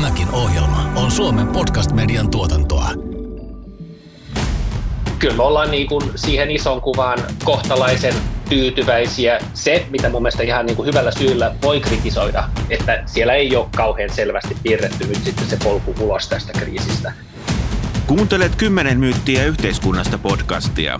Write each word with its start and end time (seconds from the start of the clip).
Tämäkin 0.00 0.30
ohjelma 0.30 0.92
on 0.96 1.10
Suomen 1.10 1.48
podcast-median 1.48 2.30
tuotantoa. 2.30 2.90
Kyllä 5.18 5.36
me 5.36 5.42
ollaan 5.42 5.70
niin 5.70 5.86
kuin 5.86 6.10
siihen 6.16 6.50
ison 6.50 6.80
kuvaan 6.80 7.18
kohtalaisen 7.44 8.14
tyytyväisiä. 8.48 9.38
Se, 9.54 9.86
mitä 9.90 10.10
mun 10.10 10.22
mielestä 10.22 10.42
ihan 10.42 10.66
niin 10.66 10.76
kuin 10.76 10.86
hyvällä 10.86 11.10
syyllä 11.10 11.54
voi 11.62 11.80
kritisoida, 11.80 12.44
että 12.70 13.02
siellä 13.06 13.32
ei 13.32 13.56
ole 13.56 13.66
kauhean 13.76 14.10
selvästi 14.10 14.56
piirretty 14.62 15.06
nyt 15.06 15.24
sitten 15.24 15.48
se 15.48 15.56
polku 15.64 15.94
ulos 16.00 16.28
tästä 16.28 16.52
kriisistä. 16.52 17.12
Kuuntelet 18.06 18.54
kymmenen 18.56 18.98
myyttiä 18.98 19.44
yhteiskunnasta 19.44 20.18
podcastia. 20.18 20.98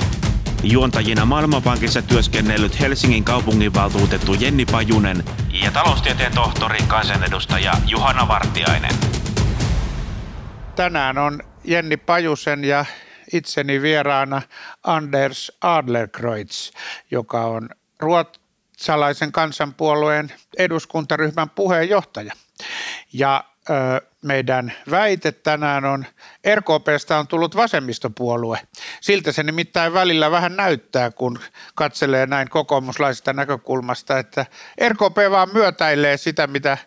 Juontajina 0.62 1.24
Maailmanpankissa 1.24 2.02
työskennellyt 2.02 2.80
Helsingin 2.80 3.24
kaupunginvaltuutettu 3.24 4.34
Jenni 4.34 4.66
Pajunen 4.66 5.24
ja 5.64 5.70
taloustieteen 5.70 6.34
tohtori 6.34 6.79
kansanedustaja 6.88 7.73
Juhana 7.87 8.28
Vartiainen. 8.28 8.95
Tänään 10.77 11.19
on 11.19 11.42
Jenni 11.64 11.96
Pajusen 11.96 12.64
ja 12.64 12.84
itseni 13.33 13.83
vieraana 13.83 14.42
Anders 14.84 15.52
Adlerkreutz, 15.60 16.70
joka 17.10 17.45
on 17.45 17.69
ruotsalaisen 17.98 19.33
kansanpuolueen 19.33 20.33
eduskuntaryhmän 20.59 21.50
puheenjohtaja. 21.50 22.33
Ja 23.12 23.45
meidän 24.23 24.73
väite 24.91 25.33
tänään 25.33 25.84
on, 25.84 26.06
RKPstä 26.55 27.19
on 27.19 27.27
tullut 27.27 27.56
vasemmistopuolue. 27.56 28.59
Siltä 29.01 29.33
se 29.33 29.42
nimittäin 29.42 29.95
välillä 29.95 30.30
vähän 30.30 30.56
näyttää, 30.56 31.11
kun 31.11 31.38
katselee 31.75 32.27
näin 32.27 32.48
kokoomuslaisesta 32.48 33.33
näkökulmasta, 33.33 34.19
että 34.19 34.47
RKP 34.88 35.16
vaan 35.30 35.48
myötäilee 35.52 36.16
sitä, 36.16 36.47
mitä 36.47 36.78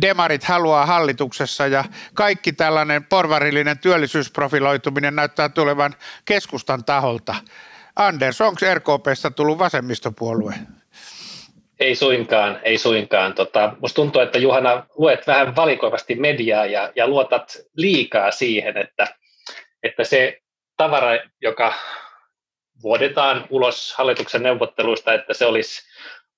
demarit 0.00 0.44
haluaa 0.44 0.86
hallituksessa 0.86 1.66
ja 1.66 1.84
kaikki 2.14 2.52
tällainen 2.52 3.04
porvarillinen 3.04 3.78
työllisyysprofiloituminen 3.78 5.16
näyttää 5.16 5.48
tulevan 5.48 5.94
keskustan 6.24 6.84
taholta. 6.84 7.34
Anders, 7.96 8.40
onko 8.40 8.60
RKPstä 8.74 9.30
tullut 9.30 9.58
vasemmistopuolue? 9.58 10.54
Ei 11.80 11.94
suinkaan, 11.94 12.60
ei 12.62 12.78
suinkaan. 12.78 13.34
Tota, 13.34 13.72
musta 13.80 13.94
tuntuu, 13.94 14.22
että 14.22 14.38
Juhana 14.38 14.86
luet 14.94 15.26
vähän 15.26 15.56
valikoivasti 15.56 16.14
mediaa 16.14 16.66
ja, 16.66 16.92
ja 16.96 17.08
luotat 17.08 17.56
liikaa 17.76 18.30
siihen, 18.30 18.76
että, 18.76 19.06
että 19.82 20.04
se 20.04 20.40
tavara, 20.76 21.10
joka 21.42 21.74
vuodetaan 22.82 23.46
ulos 23.50 23.94
hallituksen 23.98 24.42
neuvotteluista, 24.42 25.14
että 25.14 25.34
se 25.34 25.46
olisi 25.46 25.82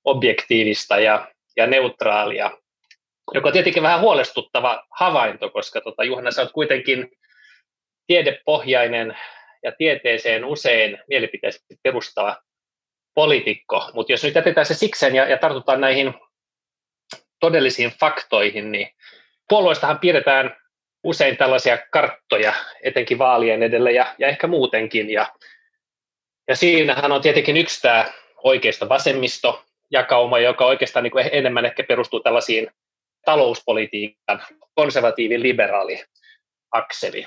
objektiivista 0.05 0.99
ja, 0.99 1.29
ja 1.57 1.67
neutraalia, 1.67 2.51
joka 3.35 3.49
on 3.49 3.53
tietenkin 3.53 3.83
vähän 3.83 4.01
huolestuttava 4.01 4.87
havainto, 4.91 5.51
koska 5.51 5.81
tota, 5.81 6.05
Juhana, 6.05 6.31
sä 6.31 6.43
oot 6.43 6.53
kuitenkin 6.53 7.11
tiedepohjainen 8.07 9.19
ja 9.63 9.73
tieteeseen 9.79 10.45
usein 10.45 10.99
mielipiteisesti 11.09 11.77
perustava 11.83 12.37
poliitikko, 13.15 13.91
mutta 13.95 14.13
jos 14.13 14.25
nyt 14.25 14.35
jätetään 14.35 14.67
se 14.67 14.75
sikseen 14.75 15.15
ja, 15.15 15.29
ja 15.29 15.39
tartutaan 15.39 15.81
näihin 15.81 16.15
todellisiin 17.41 17.93
faktoihin, 18.01 18.73
niin 18.73 18.89
puolueistahan 19.49 19.99
pidetään 19.99 20.57
usein 21.05 21.37
tällaisia 21.37 21.79
karttoja, 21.91 22.53
etenkin 22.83 23.19
vaalien 23.19 23.63
edelle 23.63 23.93
ja, 23.93 24.15
ja 24.19 24.29
ehkä 24.29 24.47
muutenkin. 24.47 25.11
Ja, 25.11 25.27
ja 26.49 26.57
siinähän 26.57 27.13
on 27.13 27.23
tietenkin 27.23 27.57
yksi 27.57 27.83
tämä 27.83 28.05
oikeista 28.45 28.89
vasemmisto 28.89 29.65
jakauma, 29.91 30.39
joka 30.39 30.67
oikeastaan 30.67 31.03
niin 31.03 31.11
kuin 31.11 31.29
enemmän 31.33 31.65
ehkä 31.65 31.83
perustuu 31.83 32.21
tällaisiin 32.21 32.71
talouspolitiikan 33.25 34.43
konservatiivin 34.75 35.43
liberaali 35.43 36.05
akseli. 36.73 37.27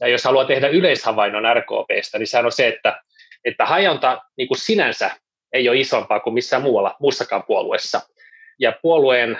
Ja 0.00 0.08
jos 0.08 0.24
haluaa 0.24 0.44
tehdä 0.44 0.68
yleishavainnon 0.68 1.56
RKPstä, 1.56 2.18
niin 2.18 2.26
sehän 2.26 2.46
on 2.46 2.52
se, 2.52 2.68
että, 2.68 3.02
että 3.44 3.66
hajonta 3.66 4.22
niin 4.36 4.48
kuin 4.48 4.58
sinänsä 4.58 5.10
ei 5.56 5.68
ole 5.68 5.78
isompaa 5.78 6.20
kuin 6.20 6.34
missään 6.34 6.62
muualla, 6.62 6.96
muussakaan 7.00 7.44
puolueessa. 7.46 8.00
Ja 8.58 8.72
puolueen 8.82 9.38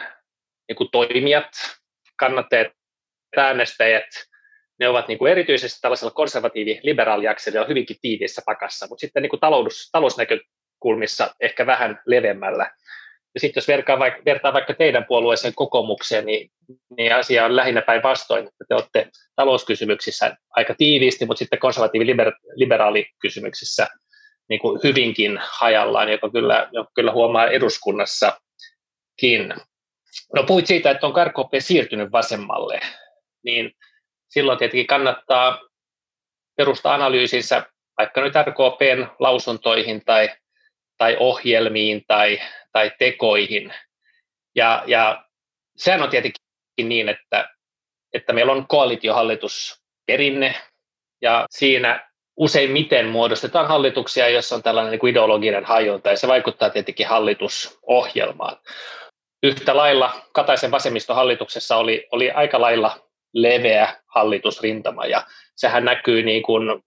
niin 0.69 0.77
kuin 0.77 0.89
toimijat, 0.93 1.51
kannattajat, 2.17 2.73
äänestäjät, 3.37 4.07
ne 4.81 4.89
ovat 4.89 5.09
niin 5.09 5.19
kuin 5.19 5.33
erityisesti 5.33 5.81
tällaisella 5.81 6.15
konservatiivi-liberaaliakselilla 6.15 7.69
hyvinkin 7.69 7.97
tiiviissä 8.03 8.43
pakassa, 8.47 8.87
mutta 8.87 9.01
sitten 9.01 9.23
niin 9.23 9.31
kuin 9.31 9.41
talous, 9.41 9.89
talousnäkökulmissa 9.93 11.35
ehkä 11.41 11.67
vähän 11.67 12.01
leveämmällä. 12.07 12.71
Ja 13.35 13.41
sitten 13.41 13.61
jos 13.61 13.69
vertaa 13.69 13.99
vaikka, 13.99 14.23
vertaa 14.25 14.53
vaikka 14.53 14.75
teidän 14.75 15.05
puolueeseen 15.05 15.55
kokoomukseen, 15.55 16.27
niin, 16.27 16.51
niin 16.97 17.15
asia 17.15 17.45
on 17.45 17.57
lähinnä 17.57 17.83
päinvastoin, 17.83 18.47
että 18.47 18.65
te 18.69 18.75
olette 18.75 19.09
talouskysymyksissä 19.37 20.37
aika 20.51 20.75
tiiviisti, 20.75 21.27
mutta 21.27 21.39
sitten 21.39 21.59
konservatiivi-liberaalikysymyksissä 21.59 23.87
niin 24.49 24.61
kuin 24.61 24.81
hyvinkin 24.85 25.39
hajallaan, 25.51 26.13
joka 26.13 26.31
kyllä, 26.31 26.69
joka 26.73 26.91
kyllä 26.95 27.13
huomaa 27.13 27.47
eduskunnassakin. 27.47 29.55
No 30.35 30.43
puhuit 30.47 30.67
siitä, 30.67 30.91
että 30.91 31.07
on 31.07 31.27
RKP 31.27 31.51
siirtynyt 31.59 32.13
vasemmalle, 32.13 32.81
niin 33.45 33.73
silloin 34.29 34.59
tietenkin 34.59 34.87
kannattaa 34.87 35.61
perustaa 36.57 36.95
analyysinsä 36.95 37.63
vaikka 37.99 38.21
nyt 38.21 38.35
RKPn 38.35 39.07
lausuntoihin 39.19 40.05
tai, 40.05 40.31
tai 40.99 41.17
ohjelmiin 41.21 42.05
tai, 42.07 42.41
tai 42.73 42.93
tekoihin. 42.99 43.75
Ja, 44.55 44.83
ja 44.87 45.25
sehän 45.77 46.03
on 46.03 46.11
tietenkin 46.11 46.43
niin, 46.83 47.09
että, 47.09 47.49
että 48.13 48.33
meillä 48.33 48.53
on 48.53 48.69
koalitiohallitus 48.69 49.83
perinne, 50.07 50.55
ja 51.23 51.47
siinä 51.51 52.06
useimmiten 52.37 53.07
muodostetaan 53.07 53.69
hallituksia, 53.69 54.29
jossa 54.29 54.55
on 54.55 54.63
tällainen 54.63 54.91
niin 54.91 55.01
kuin 55.01 55.11
ideologinen 55.11 55.65
hajunta, 55.65 56.11
ja 56.11 56.17
se 56.17 56.29
vaikuttaa 56.29 56.71
tietenkin 56.71 57.07
hallitusohjelmaan. 57.07 58.57
Yhtä 59.43 59.77
lailla 59.77 60.13
Kataisen 60.33 60.71
vasemmistohallituksessa 60.71 61.77
oli, 61.77 62.09
oli 62.13 62.31
aika 62.31 62.61
lailla 62.61 62.99
leveä 63.35 63.97
hallitusrintama, 64.07 65.07
ja 65.07 65.27
sehän 65.57 65.85
näkyy 65.85 66.23
niin 66.23 66.43
kuin 66.43 66.83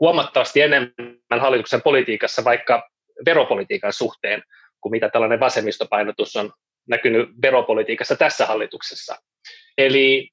huomattavasti 0.00 0.60
enemmän 0.60 1.40
hallituksen 1.40 1.82
politiikassa, 1.82 2.44
vaikka 2.44 2.88
veropolitiikan 3.26 3.92
suhteen, 3.92 4.42
kuin 4.80 4.90
mitä 4.90 5.08
tällainen 5.08 5.40
vasemmistopainotus 5.40 6.36
on 6.36 6.52
näkynyt 6.88 7.28
veropolitiikassa 7.42 8.16
tässä 8.16 8.46
hallituksessa. 8.46 9.16
Eli 9.78 10.30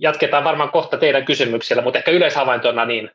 jatketaan 0.00 0.44
varmaan 0.44 0.70
kohta 0.70 0.96
teidän 0.96 1.24
kysymyksillä, 1.24 1.82
mutta 1.82 1.98
ehkä 1.98 2.10
yleishavaintona 2.10 2.84
niin 2.84 3.10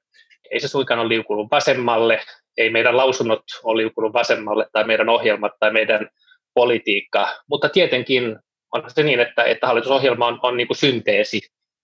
ei 0.51 0.59
se 0.59 0.67
suinkaan 0.67 0.99
ole 0.99 1.09
liukunut 1.09 1.47
vasemmalle, 1.51 2.21
ei 2.57 2.69
meidän 2.69 2.97
lausunnot 2.97 3.43
ole 3.63 3.81
liukunut 3.81 4.13
vasemmalle 4.13 4.67
tai 4.71 4.83
meidän 4.83 5.09
ohjelmat 5.09 5.51
tai 5.59 5.73
meidän 5.73 6.09
politiikka, 6.53 7.27
mutta 7.49 7.69
tietenkin 7.69 8.37
on 8.73 8.83
se 8.87 9.03
niin, 9.03 9.19
että, 9.19 9.43
että 9.43 9.67
hallitusohjelma 9.67 10.27
on, 10.27 10.39
on 10.43 10.57
niin 10.57 10.67
kuin 10.67 10.77
synteesi 10.77 11.41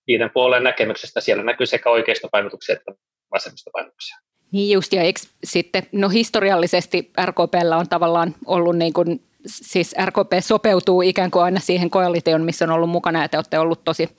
niiden 0.08 0.30
puolen 0.34 0.64
näkemyksestä. 0.64 1.22
Siellä 1.22 1.44
näkyy 1.44 1.66
sekä 1.66 1.90
oikeista 1.90 2.28
painotuksia 2.32 2.76
että 2.76 2.92
vasemmista 3.32 3.70
painotuksia. 3.74 4.18
Niin 4.52 4.74
just, 4.74 4.94
ja 4.94 5.02
eikö 5.02 5.20
sitten, 5.44 5.84
no 5.92 6.10
historiallisesti 6.10 7.12
RKPllä 7.26 7.78
on 7.78 7.90
tavallaan 7.90 8.36
ollut 8.46 8.78
niin 8.78 8.94
kuin, 8.94 9.22
siis 9.46 9.96
RKP 10.06 10.32
sopeutuu 10.40 11.02
ikään 11.02 11.32
kuin 11.32 11.44
aina 11.44 11.60
siihen 11.60 11.90
koalitioon, 11.90 12.42
missä 12.42 12.66
on 12.66 12.72
ollut 12.72 12.90
mukana, 12.90 13.22
ja 13.22 13.30
te 13.30 13.38
olette 13.38 13.60
ollut 13.60 13.84
tosi 13.84 14.10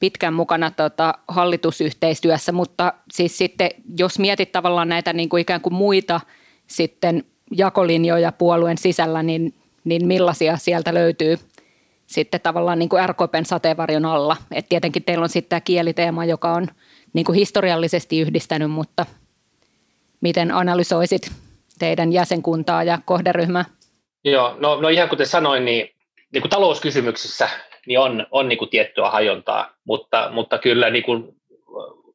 pitkän 0.00 0.34
mukana 0.34 0.70
tota, 0.70 1.14
hallitusyhteistyössä, 1.28 2.52
mutta 2.52 2.92
siis 3.12 3.38
sitten 3.38 3.70
jos 3.98 4.18
mietit 4.18 4.52
tavallaan 4.52 4.88
näitä 4.88 5.12
niin 5.12 5.28
kuin 5.28 5.40
ikään 5.40 5.60
kuin 5.60 5.74
muita 5.74 6.20
sitten 6.66 7.24
jakolinjoja 7.56 8.32
puolueen 8.32 8.78
sisällä, 8.78 9.22
niin, 9.22 9.54
niin 9.84 10.06
millaisia 10.06 10.56
sieltä 10.56 10.94
löytyy 10.94 11.38
sitten 12.06 12.40
tavallaan 12.40 12.78
niin 12.78 12.88
kuin 12.88 13.08
RKPn 13.08 13.44
sateenvarjon 13.44 14.04
alla. 14.04 14.36
Et 14.52 14.68
tietenkin 14.68 15.04
teillä 15.04 15.22
on 15.22 15.28
sitten 15.28 15.48
tämä 15.48 15.60
kieliteema, 15.60 16.24
joka 16.24 16.52
on 16.52 16.66
niin 17.12 17.24
kuin 17.24 17.36
historiallisesti 17.36 18.20
yhdistänyt, 18.20 18.70
mutta 18.70 19.06
miten 20.20 20.54
analysoisit 20.54 21.32
teidän 21.78 22.12
jäsenkuntaa 22.12 22.84
ja 22.84 22.98
kohderyhmää? 23.04 23.64
Joo, 24.24 24.56
no, 24.60 24.80
no 24.80 24.88
ihan 24.88 25.08
kuten 25.08 25.26
sanoin, 25.26 25.64
niin, 25.64 25.94
niin 26.32 26.42
kuin 26.42 26.50
talouskysymyksissä 26.50 27.48
niin 27.88 27.98
on, 27.98 28.26
on 28.30 28.48
niin 28.48 28.58
kuin 28.58 28.70
tiettyä 28.70 29.10
hajontaa, 29.10 29.74
mutta, 29.84 30.28
mutta 30.32 30.58
kyllä 30.58 30.90
niin 30.90 31.04
kuin, 31.04 31.28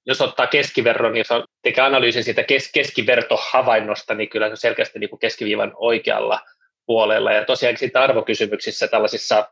jos 0.05 0.21
ottaa 0.21 0.47
keskiverron, 0.47 1.13
niin 1.13 1.25
jos 1.29 1.43
tekee 1.61 1.83
analyysin 1.83 2.23
siitä 2.23 2.43
kes, 2.43 2.71
keskivertohavainnosta, 2.73 4.13
niin 4.13 4.29
kyllä 4.29 4.47
se 4.47 4.51
on 4.51 4.57
selkeästi 4.57 4.99
niin 4.99 5.09
kuin 5.09 5.19
keskiviivan 5.19 5.71
oikealla 5.75 6.39
puolella. 6.85 7.31
Ja 7.31 7.45
tosiaan 7.45 7.77
siitä 7.77 8.01
arvokysymyksissä, 8.01 8.87
tällaisissa 8.87 9.49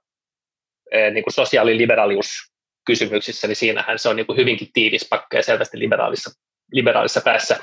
eh, 0.91 1.13
niin 1.13 1.23
kuin 1.23 1.33
sosiaaliliberaliuskysymyksissä, 1.33 3.47
niin 3.47 3.55
siinähän 3.55 3.99
se 3.99 4.09
on 4.09 4.15
niin 4.15 4.27
kuin 4.27 4.37
hyvinkin 4.37 4.69
tiivis 4.73 5.07
pakka 5.09 5.37
ja 5.37 5.43
selvästi 5.43 5.79
liberaalissa, 5.79 6.31
liberaalissa 6.71 7.21
päässä. 7.21 7.59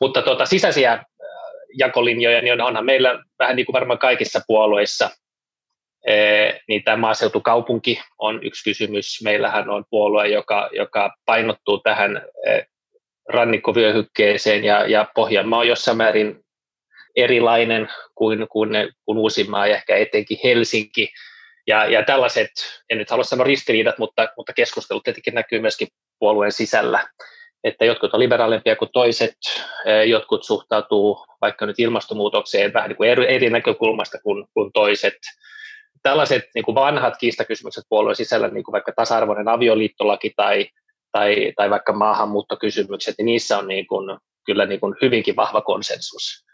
Mutta 0.00 0.22
tuota, 0.22 0.46
sisäisiä 0.46 0.92
eh, 0.92 1.00
jakolinjoja, 1.78 2.42
niin 2.42 2.60
onhan 2.60 2.84
meillä 2.84 3.24
vähän 3.38 3.56
niin 3.56 3.66
kuin 3.66 3.74
varmaan 3.74 3.98
kaikissa 3.98 4.40
puolueissa, 4.46 5.10
niin 6.68 6.84
tämä 6.84 6.96
maaseutukaupunki 6.96 8.00
on 8.18 8.44
yksi 8.44 8.64
kysymys. 8.64 9.20
Meillähän 9.24 9.70
on 9.70 9.84
puolue, 9.90 10.28
joka, 10.28 10.70
joka 10.72 11.14
painottuu 11.26 11.78
tähän 11.78 12.22
rannikkovyöhykkeeseen 13.28 14.64
ja, 14.64 14.86
ja 14.86 15.06
Pohjanmaa 15.14 15.58
on 15.58 15.68
jossain 15.68 15.96
määrin 15.96 16.44
erilainen 17.16 17.88
kuin, 18.14 18.46
kuin, 18.48 18.70
kuin 19.04 19.18
Uusimaa 19.18 19.66
ja 19.66 19.76
ehkä 19.76 19.96
etenkin 19.96 20.38
Helsinki. 20.44 21.08
Ja, 21.66 21.86
ja 21.86 22.02
tällaiset, 22.02 22.50
en 22.90 22.98
nyt 22.98 23.10
halua 23.10 23.24
sanoa 23.24 23.44
ristiriidat, 23.44 23.98
mutta, 23.98 24.28
mutta 24.36 24.52
keskustelut 24.52 25.02
tietenkin 25.02 25.34
näkyy 25.34 25.60
myöskin 25.60 25.88
puolueen 26.18 26.52
sisällä. 26.52 27.08
Että 27.64 27.84
jotkut 27.84 28.14
on 28.14 28.20
liberaalimpia 28.20 28.76
kuin 28.76 28.90
toiset, 28.92 29.36
jotkut 30.06 30.44
suhtautuu 30.44 31.26
vaikka 31.40 31.66
nyt 31.66 31.78
ilmastonmuutokseen 31.78 32.72
vähän 32.72 32.88
niin 32.88 32.96
kuin 32.96 33.10
eri, 33.10 33.34
eri 33.34 33.50
näkökulmasta 33.50 34.18
kuin, 34.22 34.46
kuin 34.54 34.72
toiset. 34.72 35.18
Tällaiset 36.04 36.44
niin 36.54 36.64
kuin 36.64 36.74
vanhat 36.74 37.16
kiistakysymykset 37.16 37.84
puolueen 37.88 38.16
sisällä, 38.16 38.48
niin 38.48 38.64
kuin 38.64 38.72
vaikka 38.72 38.92
tasa-arvoinen 38.96 39.48
avioliittolaki 39.48 40.32
tai, 40.36 40.68
tai, 41.12 41.52
tai 41.56 41.70
vaikka 41.70 41.92
maahanmuuttokysymykset, 41.92 43.14
niin 43.18 43.26
niissä 43.26 43.58
on 43.58 43.68
niin 43.68 43.86
kuin, 43.86 44.18
kyllä 44.46 44.66
niin 44.66 44.80
kuin 44.80 44.94
hyvinkin 45.02 45.36
vahva 45.36 45.60
konsensus. 45.60 46.44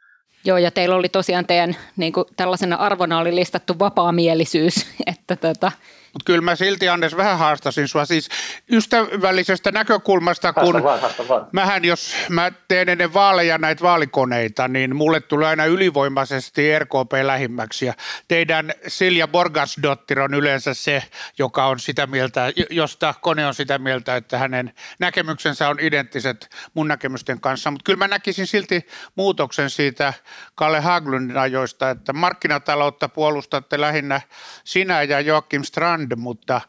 Joo, 0.45 0.59
ja 0.59 0.71
teillä 0.71 0.97
oli 0.97 1.09
tosiaan 1.09 1.47
teidän 1.47 1.77
niin 1.97 2.13
kuin 2.13 2.25
tällaisena 2.37 2.77
arvona 2.77 3.19
oli 3.19 3.35
listattu 3.35 3.79
vapaamielisyys, 3.79 4.87
että 5.13 5.37
tota, 5.37 5.73
mutta 6.13 6.25
kyllä 6.25 6.41
mä 6.41 6.57
silti, 6.57 6.89
Anders, 6.89 7.17
vähän 7.17 7.39
haastasin 7.39 7.89
sua 7.89 8.05
siis 8.05 8.29
ystävällisestä 8.73 9.73
näkökulmasta, 9.73 10.53
kun 10.53 10.63
haasta 10.63 10.83
vaan, 10.83 11.01
haasta 11.01 11.29
vaan. 11.29 11.47
mähän, 11.53 11.85
jos 11.85 12.17
mä 12.29 12.53
teen 12.69 12.89
ennen 12.89 13.15
vaaleja 13.15 13.59
näitä 13.59 13.83
vaalikoneita, 13.83 14.69
niin 14.69 14.97
mulle 14.97 15.21
tulee 15.21 15.49
aina 15.49 15.65
ylivoimaisesti 15.65 16.79
RKP 16.79 17.13
lähimmäksi. 17.23 17.87
Ja 17.87 17.95
teidän 18.29 18.73
Silja 18.87 19.29
Borgasdottir 19.29 20.21
on 20.21 20.35
yleensä 20.35 20.75
se, 20.75 21.03
joka 21.39 21.67
on 21.67 21.81
sitä 21.81 22.07
mieltä, 22.07 22.53
josta 22.71 23.15
kone 23.21 23.47
on 23.47 23.55
sitä 23.55 23.79
mieltä, 23.79 24.17
että 24.17 24.39
hänen 24.39 24.75
näkemyksensä 24.99 25.69
on 25.69 25.77
identtiset 25.81 26.49
mun 26.75 26.89
näkemysten 26.89 27.41
kanssa. 27.41 27.71
Mutta 27.71 27.85
kyllä 27.85 27.99
mä 27.99 28.09
näkisin 28.09 28.47
silti 28.47 28.87
muutoksen 29.15 29.71
siitä 29.71 30.13
Kalle 30.55 30.81
Haglundin 30.81 31.39
ajoista, 31.39 31.91
että 31.91 32.13
markkinataloutta 32.13 33.09
puolustatte 33.09 33.81
lähinnä 33.81 34.21
sinä 34.65 35.03
ja 35.03 35.21
Joakim 35.21 35.63
Strand 35.63 36.00
brand, 36.09 36.23
mutta 36.23 36.61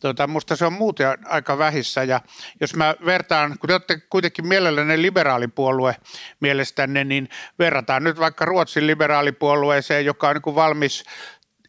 tota, 0.00 0.26
musta 0.26 0.56
se 0.56 0.66
on 0.66 0.72
muuten 0.72 1.18
aika 1.26 1.58
vähissä. 1.58 2.02
Ja 2.02 2.20
jos 2.60 2.74
mä 2.74 2.94
vertaan, 3.04 3.58
kun 3.58 3.68
te 3.68 3.74
olette 3.74 4.00
kuitenkin 4.10 4.46
mielelläni 4.46 5.02
liberaalipuolue 5.02 5.96
mielestänne, 6.40 7.04
niin 7.04 7.28
verrataan 7.58 8.04
nyt 8.04 8.18
vaikka 8.18 8.44
Ruotsin 8.44 8.86
liberaalipuolueeseen, 8.86 10.04
joka 10.04 10.28
on 10.28 10.36
niin 10.46 10.54
valmis 10.54 11.04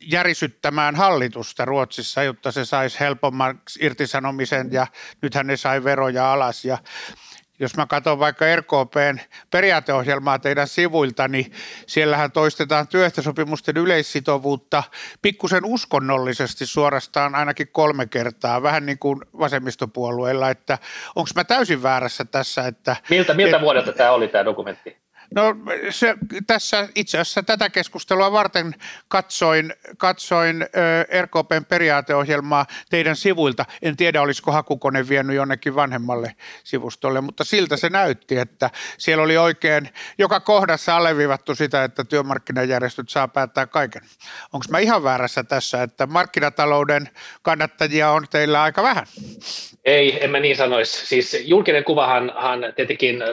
järisyttämään 0.02 0.96
hallitusta 0.96 1.66
Ruotsissa, 1.66 2.24
jotta 2.24 2.52
se 2.52 2.66
saisi 2.66 3.00
helpommaksi 3.00 3.80
irtisanomisen 3.86 4.72
ja 4.72 4.88
nythän 5.22 5.48
ne 5.48 5.58
sai 5.58 5.84
veroja 5.84 6.34
alas 6.34 6.66
ja 6.66 6.78
jos 7.60 7.78
mä 7.78 7.86
katson 7.86 8.20
vaikka 8.20 8.46
RKPn 8.56 9.20
periaateohjelmaa 9.52 10.40
teidän 10.40 10.68
sivuilta, 10.68 11.28
niin 11.28 11.52
siellähän 11.88 12.32
toistetaan 12.32 12.88
työehtosopimusten 12.88 13.78
yleissitovuutta 13.78 14.84
pikkusen 15.22 15.66
uskonnollisesti 15.66 16.66
suorastaan 16.66 17.36
ainakin 17.36 17.68
kolme 17.68 18.06
kertaa, 18.06 18.64
vähän 18.64 18.86
niin 18.86 19.00
kuin 19.00 19.20
vasemmistopuolueilla, 19.40 20.50
että 20.50 20.78
onko 21.16 21.30
mä 21.36 21.44
täysin 21.44 21.84
väärässä 21.84 22.26
tässä, 22.26 22.68
että... 22.68 22.96
Miltä, 23.10 23.34
miltä 23.34 23.58
et, 23.58 23.64
vuodelta 23.64 23.94
tämä 23.94 24.12
oli 24.12 24.28
tämä 24.28 24.46
dokumentti? 24.46 25.05
No 25.36 25.56
se, 25.90 26.16
tässä 26.48 26.90
itse 26.96 27.18
asiassa 27.18 27.44
tätä 27.44 27.70
keskustelua 27.70 28.32
varten 28.32 28.76
katsoin, 29.08 29.74
katsoin 29.98 30.62
ö, 30.62 31.22
RKPn 31.22 31.66
periaateohjelmaa 31.70 32.66
teidän 32.90 33.16
sivuilta. 33.16 33.66
En 33.82 33.98
tiedä, 33.98 34.22
olisiko 34.22 34.52
hakukone 34.52 35.10
vienyt 35.10 35.36
jonnekin 35.36 35.76
vanhemmalle 35.76 36.36
sivustolle, 36.64 37.22
mutta 37.22 37.44
siltä 37.44 37.78
se 37.78 37.90
näytti, 37.90 38.38
että 38.38 38.70
siellä 38.98 39.24
oli 39.24 39.38
oikein 39.38 39.90
joka 40.18 40.40
kohdassa 40.40 40.96
alleviivattu 40.96 41.56
sitä, 41.56 41.84
että 41.84 42.04
työmarkkinajärjestöt 42.04 43.10
saa 43.10 43.28
päättää 43.28 43.68
kaiken. 43.68 44.02
Onko 44.54 44.66
mä 44.70 44.80
ihan 44.80 45.04
väärässä 45.04 45.44
tässä, 45.44 45.84
että 45.84 46.06
markkinatalouden 46.06 47.10
kannattajia 47.42 48.10
on 48.10 48.26
teillä 48.30 48.64
aika 48.64 48.84
vähän? 48.84 49.06
Ei, 49.86 50.24
en 50.24 50.32
mä 50.32 50.40
niin 50.40 50.56
sanoisi. 50.56 51.06
Siis 51.06 51.38
julkinen 51.46 51.84
kuvahan 51.84 52.32
tietenkin 52.76 53.24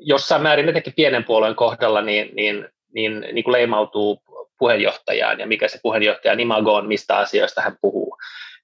jossain 0.00 0.42
määrin 0.42 0.68
etenkin 0.68 0.92
pienen 0.96 1.24
puolueen 1.24 1.54
kohdalla 1.54 2.02
niin, 2.02 2.30
niin, 2.34 2.68
niin, 2.94 3.20
niin 3.32 3.44
kuin 3.44 3.52
leimautuu 3.52 4.22
puheenjohtajaan 4.58 5.40
ja 5.40 5.46
mikä 5.46 5.68
se 5.68 5.78
puheenjohtajan 5.82 6.40
imago 6.40 6.74
on, 6.74 6.88
mistä 6.88 7.16
asioista 7.16 7.62
hän 7.62 7.76
puhuu. 7.80 8.16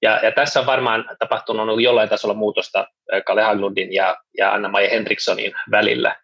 Ja, 0.02 0.20
ja 0.22 0.32
tässä 0.32 0.60
on 0.60 0.66
varmaan 0.66 1.04
tapahtunut 1.19 1.82
jollain 1.82 2.08
tasolla 2.08 2.34
muutosta 2.34 2.86
Kalle 3.26 3.42
Haglundin 3.42 3.92
ja, 3.92 4.16
ja 4.38 4.52
Anna-Maija 4.52 4.90
Henrikssonin 4.90 5.52
välillä. 5.70 6.16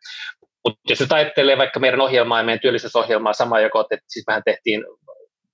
Mutta 0.65 0.81
jos 0.89 1.01
nyt 1.01 1.12
ajattelee 1.12 1.59
vaikka 1.59 1.81
meidän 1.81 2.01
ohjelmaa 2.01 2.39
ja 2.39 2.45
meidän 2.45 2.61
työllisyysohjelmaa, 2.61 3.33
sama 3.33 3.61
joka 3.61 3.81
että 3.81 4.05
siis 4.09 4.27
mehän 4.27 4.43
tehtiin 4.45 4.85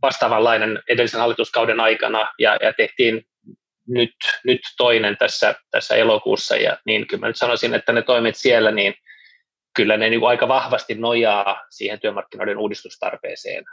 vastaavanlainen 0.03 0.83
edellisen 0.89 1.21
hallituskauden 1.21 1.81
aikana 1.81 2.33
ja, 2.39 2.57
ja 2.63 2.73
tehtiin 2.73 3.23
nyt, 3.89 4.15
nyt 4.45 4.61
toinen 4.77 5.17
tässä, 5.17 5.55
tässä 5.71 5.95
elokuussa, 5.95 6.57
ja 6.57 6.79
niin 6.87 7.07
kyllä 7.07 7.21
mä 7.21 7.27
nyt 7.27 7.37
sanoisin, 7.37 7.75
että 7.75 7.93
ne 7.93 8.03
toimet 8.03 8.37
siellä, 8.37 8.71
niin 8.71 8.95
kyllä 9.77 9.97
ne 9.97 10.11
niin 10.11 10.21
kuin 10.21 10.31
aika 10.31 10.49
vahvasti 10.49 10.95
nojaa 10.95 11.67
siihen 11.71 12.01
työmarkkinoiden 12.01 12.59
uudistustarpeeseen. 12.59 13.65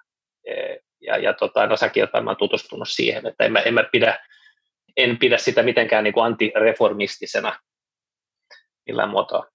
Ja, 1.02 1.18
ja 1.18 1.34
tota, 1.34 1.68
no 1.68 1.78
säkin 1.78 2.04
olet 2.04 2.14
varmaan 2.14 2.38
tutustunut 2.38 2.90
siihen, 2.90 3.28
että 3.28 3.44
en 3.44 3.52
mä, 3.52 3.60
en 3.60 3.74
mä 3.74 3.84
pidä, 3.92 4.20
en 4.98 5.18
pidä 5.18 5.38
sitä 5.38 5.64
mitenkään 5.64 6.04
niin 6.04 6.14
kuin 6.14 6.26
antireformistisena 6.26 7.60
millään 8.86 9.10
muotoa 9.10 9.53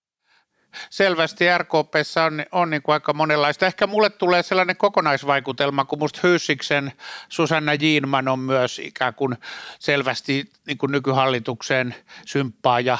selvästi 0.90 1.44
RKPssä 1.58 2.24
on, 2.24 2.44
on 2.52 2.70
niin 2.70 2.82
kuin 2.82 2.92
aika 2.92 3.12
monenlaista. 3.12 3.66
Ehkä 3.66 3.86
mulle 3.86 4.10
tulee 4.10 4.42
sellainen 4.42 4.76
kokonaisvaikutelma, 4.76 5.84
kun 5.84 5.98
musta 5.98 6.20
Hyssiksen 6.22 6.92
Susanna 7.28 7.74
Jiinman 7.74 8.28
on 8.28 8.38
myös 8.38 8.78
ikään 8.78 9.14
kuin 9.14 9.36
selvästi 9.78 10.50
niin 10.66 10.78
kuin 10.78 10.92
nykyhallituksen 10.92 11.94
symppaa 12.26 12.80
ja, 12.80 12.98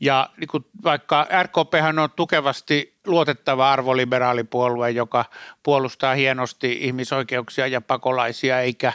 ja 0.00 0.30
niin 0.36 0.48
kuin 0.48 0.64
vaikka 0.84 1.26
RKP 1.42 1.74
on 1.88 2.10
tukevasti 2.16 3.00
luotettava 3.06 3.72
arvoliberaalipuolue, 3.72 4.90
joka 4.90 5.24
puolustaa 5.62 6.14
hienosti 6.14 6.78
ihmisoikeuksia 6.80 7.66
ja 7.66 7.80
pakolaisia 7.80 8.60
eikä 8.60 8.92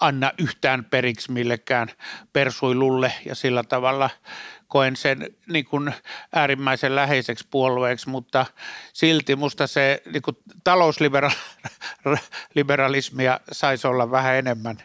anna 0.00 0.32
yhtään 0.38 0.84
periksi 0.84 1.32
millekään 1.32 1.88
persuilulle 2.32 3.12
ja 3.24 3.34
sillä 3.34 3.62
tavalla– 3.62 4.10
koen 4.68 4.96
sen 4.96 5.34
niin 5.48 5.64
kuin 5.64 5.94
äärimmäisen 6.34 6.96
läheiseksi 6.96 7.46
puolueeksi, 7.50 8.08
mutta 8.08 8.46
silti 8.92 9.36
musta 9.36 9.66
se 9.66 10.02
niin 10.12 10.22
kuin 10.22 10.36
talousliberalismia 10.64 13.40
saisi 13.52 13.86
olla 13.86 14.10
vähän 14.10 14.36
enemmän. 14.36 14.76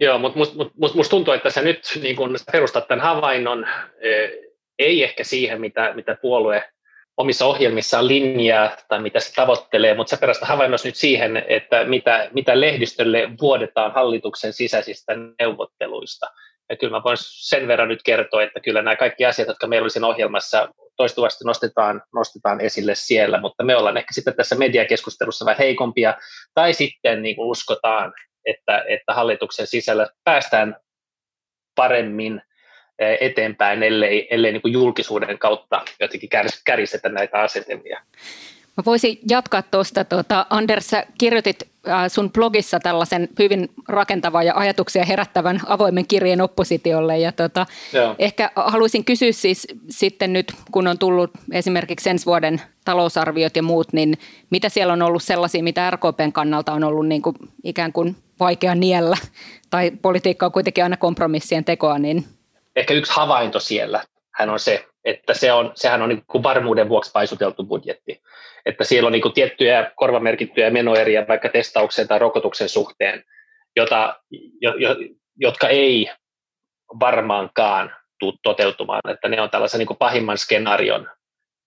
Joo, 0.00 0.18
mutta 0.18 0.38
musta 0.38 0.56
must, 0.76 0.94
must, 0.94 1.10
tuntuu, 1.10 1.34
että 1.34 1.50
sä 1.50 1.62
nyt 1.62 1.98
niin 2.02 2.16
kun 2.16 2.36
perustat 2.52 2.88
tämän 2.88 3.04
havainnon, 3.04 3.66
eh, 4.00 4.30
ei 4.78 5.04
ehkä 5.04 5.24
siihen, 5.24 5.60
mitä, 5.60 5.92
mitä 5.94 6.16
puolue 6.22 6.64
omissa 7.16 7.46
ohjelmissaan 7.46 8.08
linjaa 8.08 8.76
tai 8.88 9.02
mitä 9.02 9.20
se 9.20 9.34
tavoittelee, 9.34 9.94
mutta 9.94 10.10
sä 10.10 10.20
perustat 10.20 10.48
havainnossa 10.48 10.88
nyt 10.88 10.96
siihen, 10.96 11.44
että 11.48 11.84
mitä, 11.84 12.28
mitä 12.32 12.60
lehdistölle 12.60 13.28
vuodetaan 13.40 13.92
hallituksen 13.92 14.52
sisäisistä 14.52 15.12
neuvotteluista. 15.38 16.26
Ja 16.72 16.76
kyllä 16.76 16.96
mä 16.96 17.04
voin 17.04 17.16
sen 17.20 17.68
verran 17.68 17.88
nyt 17.88 18.02
kertoa, 18.02 18.42
että 18.42 18.60
kyllä 18.60 18.82
nämä 18.82 18.96
kaikki 18.96 19.24
asiat, 19.24 19.48
jotka 19.48 19.66
meillä 19.66 19.84
olisi 19.84 20.04
ohjelmassa, 20.04 20.68
toistuvasti 20.96 21.44
nostetaan, 21.44 22.02
nostetaan 22.14 22.60
esille 22.60 22.94
siellä, 22.94 23.40
mutta 23.40 23.64
me 23.64 23.76
ollaan 23.76 23.96
ehkä 23.96 24.14
sitten 24.14 24.36
tässä 24.36 24.54
mediakeskustelussa 24.54 25.44
vähän 25.44 25.58
heikompia, 25.58 26.14
tai 26.54 26.72
sitten 26.72 27.22
niin 27.22 27.36
kuin 27.36 27.48
uskotaan, 27.48 28.12
että, 28.46 28.84
että 28.88 29.14
hallituksen 29.14 29.66
sisällä 29.66 30.06
päästään 30.24 30.76
paremmin 31.74 32.42
eh, 32.98 33.18
eteenpäin, 33.20 33.82
ellei, 33.82 34.28
ellei 34.30 34.52
niin 34.52 34.62
kuin 34.62 34.72
julkisuuden 34.72 35.38
kautta 35.38 35.82
jotenkin 36.00 36.30
kärjistetä 36.64 37.08
näitä 37.08 37.40
asetelmia. 37.40 38.02
Mä 38.76 38.82
voisin 38.86 39.18
jatkaa 39.30 39.62
tuosta. 39.62 40.04
Tuota, 40.04 40.46
Anders, 40.50 40.86
sä 40.86 41.06
kirjoitit 41.18 41.62
äh, 41.88 42.04
sun 42.08 42.32
blogissa 42.32 42.80
tällaisen 42.80 43.28
hyvin 43.38 43.68
rakentavan 43.88 44.46
ja 44.46 44.52
ajatuksia 44.56 45.04
herättävän 45.04 45.60
avoimen 45.66 46.06
kirjeen 46.06 46.40
oppositiolle. 46.40 47.18
Ja 47.18 47.32
tuota, 47.32 47.66
ehkä 48.18 48.50
haluaisin 48.56 49.04
kysyä 49.04 49.32
siis 49.32 49.66
sitten 49.90 50.32
nyt, 50.32 50.52
kun 50.72 50.86
on 50.86 50.98
tullut 50.98 51.30
esimerkiksi 51.52 52.10
ensi 52.10 52.26
vuoden 52.26 52.60
talousarviot 52.84 53.56
ja 53.56 53.62
muut, 53.62 53.92
niin 53.92 54.18
mitä 54.50 54.68
siellä 54.68 54.92
on 54.92 55.02
ollut 55.02 55.22
sellaisia, 55.22 55.62
mitä 55.62 55.90
RKPn 55.90 56.32
kannalta 56.32 56.72
on 56.72 56.84
ollut 56.84 57.06
niin 57.06 57.22
kuin 57.22 57.36
ikään 57.64 57.92
kuin 57.92 58.16
vaikea 58.40 58.74
niellä, 58.74 59.16
tai 59.70 59.90
politiikka 60.02 60.46
on 60.46 60.52
kuitenkin 60.52 60.84
aina 60.84 60.96
kompromissien 60.96 61.64
tekoa, 61.64 61.98
niin 61.98 62.24
Ehkä 62.76 62.94
yksi 62.94 63.12
havainto 63.12 63.60
siellä 63.60 64.04
hän 64.34 64.50
on 64.50 64.60
se, 64.60 64.86
että 65.04 65.34
se 65.34 65.52
on, 65.52 65.72
sehän 65.74 66.02
on 66.02 66.08
niin 66.08 66.24
kuin 66.26 66.42
varmuuden 66.42 66.88
vuoksi 66.88 67.10
paisuteltu 67.12 67.64
budjetti 67.64 68.22
että 68.66 68.84
siellä 68.84 69.06
on 69.06 69.12
niin 69.12 69.32
tiettyjä 69.34 69.92
korvamerkittyjä 69.96 70.70
menoeriä 70.70 71.28
vaikka 71.28 71.48
testauksen 71.48 72.08
tai 72.08 72.18
rokotuksen 72.18 72.68
suhteen, 72.68 73.24
jota, 73.76 74.16
jo, 74.60 74.74
jo, 74.74 74.96
jotka 75.36 75.68
ei 75.68 76.10
varmaankaan 77.00 77.96
tule 78.18 78.34
toteutumaan, 78.42 79.00
että 79.10 79.28
ne 79.28 79.40
on 79.40 79.50
tällaisen 79.50 79.78
niin 79.78 79.96
pahimman 79.98 80.38
skenaarion 80.38 81.10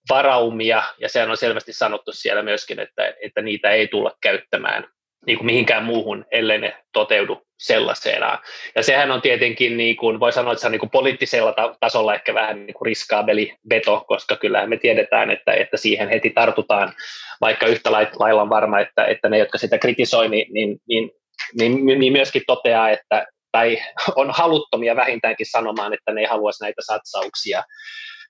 varaumia, 0.09 0.83
ja 0.97 1.09
sehän 1.09 1.31
on 1.31 1.37
selvästi 1.37 1.73
sanottu 1.73 2.11
siellä 2.11 2.43
myöskin, 2.43 2.79
että, 2.79 3.13
että 3.21 3.41
niitä 3.41 3.69
ei 3.69 3.87
tulla 3.87 4.11
käyttämään 4.21 4.87
niin 5.25 5.37
kuin 5.37 5.45
mihinkään 5.45 5.83
muuhun, 5.83 6.25
ellei 6.31 6.59
ne 6.59 6.83
toteudu 6.93 7.44
sellaisena. 7.59 8.39
Ja 8.75 8.83
sehän 8.83 9.11
on 9.11 9.21
tietenkin, 9.21 9.77
niin 9.77 9.95
kuin, 9.95 10.19
voi 10.19 10.31
sanoa, 10.31 10.53
että 10.53 10.61
se 10.61 10.67
on 10.67 10.71
niin 10.71 10.79
kuin 10.79 10.89
poliittisella 10.89 11.53
tasolla 11.79 12.13
ehkä 12.13 12.33
vähän 12.33 12.65
niin 12.65 12.73
kuin 12.73 12.85
riskaabeli 12.85 13.53
veto, 13.69 14.05
koska 14.07 14.35
kyllähän 14.35 14.69
me 14.69 14.77
tiedetään, 14.77 15.31
että, 15.31 15.53
että 15.53 15.77
siihen 15.77 16.09
heti 16.09 16.29
tartutaan, 16.29 16.93
vaikka 17.41 17.67
yhtä 17.67 17.91
lailla 17.91 18.41
on 18.41 18.49
varma, 18.49 18.79
että, 18.79 19.05
että 19.05 19.29
ne, 19.29 19.37
jotka 19.37 19.57
sitä 19.57 19.77
kritisoi, 19.77 20.29
niin, 20.29 20.53
niin, 20.53 20.77
niin, 20.87 21.11
niin, 21.59 21.99
niin 21.99 22.13
myöskin 22.13 22.43
toteaa, 22.47 22.89
että 22.89 23.25
tai 23.51 23.77
on 24.15 24.31
haluttomia 24.31 24.95
vähintäänkin 24.95 25.45
sanomaan, 25.49 25.93
että 25.93 26.13
ne 26.13 26.21
ei 26.21 26.27
haluaisi 26.27 26.63
näitä 26.63 26.81
satsauksia 26.85 27.63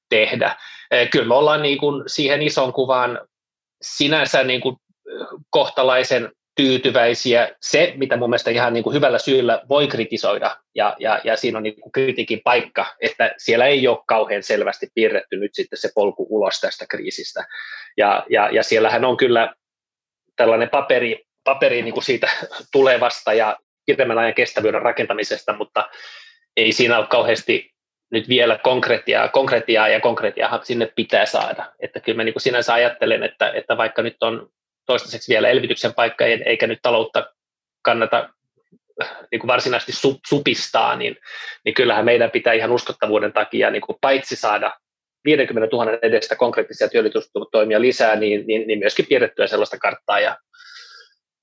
tehdä. 0.10 0.56
Kyllä 1.12 1.28
me 1.28 1.36
ollaan 1.36 1.62
niin 1.62 1.78
kuin 1.78 2.04
siihen 2.08 2.42
ison 2.42 2.74
kuvaan 2.74 3.20
sinänsä 3.82 4.44
niin 4.44 4.62
kuin 4.62 4.76
kohtalaisen 5.50 6.32
tyytyväisiä. 6.56 7.56
Se, 7.62 7.94
mitä 7.96 8.18
mun 8.18 8.30
mielestä 8.30 8.52
ihan 8.52 8.74
niin 8.74 8.84
kuin 8.84 8.94
hyvällä 8.94 9.18
syyllä 9.18 9.62
voi 9.70 9.88
kritisoida, 9.88 10.58
ja, 10.76 10.96
ja, 11.00 11.22
ja 11.24 11.38
siinä 11.38 11.58
on 11.58 11.64
niin 11.64 11.82
kuin 11.82 11.92
kritiikin 11.92 12.42
paikka, 12.44 12.86
että 13.02 13.34
siellä 13.38 13.66
ei 13.66 13.88
ole 13.88 14.04
kauhean 14.08 14.44
selvästi 14.44 14.88
piirretty 14.94 15.38
nyt 15.38 15.52
sitten 15.54 15.80
se 15.80 15.90
polku 15.96 16.28
ulos 16.30 16.60
tästä 16.60 16.86
kriisistä. 16.90 17.46
Ja, 17.98 18.26
ja, 18.30 18.50
ja 18.50 18.64
siellähän 18.64 19.06
on 19.06 19.18
kyllä 19.18 19.54
tällainen 20.36 20.70
paperi, 20.70 21.26
paperi 21.44 21.82
niin 21.82 21.94
kuin 21.94 22.04
siitä 22.04 22.30
tulevasta 22.74 23.34
ja 23.34 23.58
pidemmän 23.86 24.18
ajan 24.18 24.34
kestävyyden 24.34 24.82
rakentamisesta, 24.82 25.54
mutta 25.54 25.90
ei 26.58 26.72
siinä 26.72 26.98
ole 26.98 27.08
kauheasti 27.08 27.76
nyt 28.12 28.30
vielä 28.30 28.58
konkretiaa, 28.58 29.30
konkretiaa 29.30 29.88
ja 29.88 30.00
konkretiaa 30.00 30.60
sinne 30.64 30.92
pitää 30.96 31.26
saada. 31.26 31.72
Että 31.80 32.00
kyllä 32.00 32.16
mä 32.16 32.24
niin 32.24 32.34
kuin 32.34 32.42
sinänsä 32.42 32.74
ajattelen, 32.74 33.24
että, 33.24 33.52
että 33.52 33.78
vaikka 33.78 34.02
nyt 34.02 34.24
on 34.24 34.50
toistaiseksi 34.86 35.34
vielä 35.34 35.50
elvytyksen 35.50 35.94
paikka, 35.94 36.26
eikä 36.26 36.68
nyt 36.68 36.80
taloutta 36.82 37.34
kannata 37.82 38.30
niin 39.32 39.40
kuin 39.40 39.48
varsinaisesti 39.48 39.92
supistaa, 40.28 40.96
niin, 40.96 41.16
niin 41.66 41.74
kyllähän 41.74 42.06
meidän 42.06 42.32
pitää 42.32 42.54
ihan 42.54 42.72
uskottavuuden 42.72 43.34
takia 43.34 43.72
niin 43.72 43.82
kuin 43.82 43.98
paitsi 44.02 44.36
saada 44.36 44.80
50 45.26 45.76
000 45.76 45.92
edestä 46.02 46.36
konkreettisia 46.36 46.90
työllisyystoimia 46.90 47.82
lisää, 47.82 48.16
niin, 48.16 48.48
niin, 48.48 48.68
niin 48.68 48.80
myöskin 48.80 49.06
piirrettyä 49.10 49.48
sellaista 49.48 49.78
karttaa 49.78 50.20
ja 50.20 50.38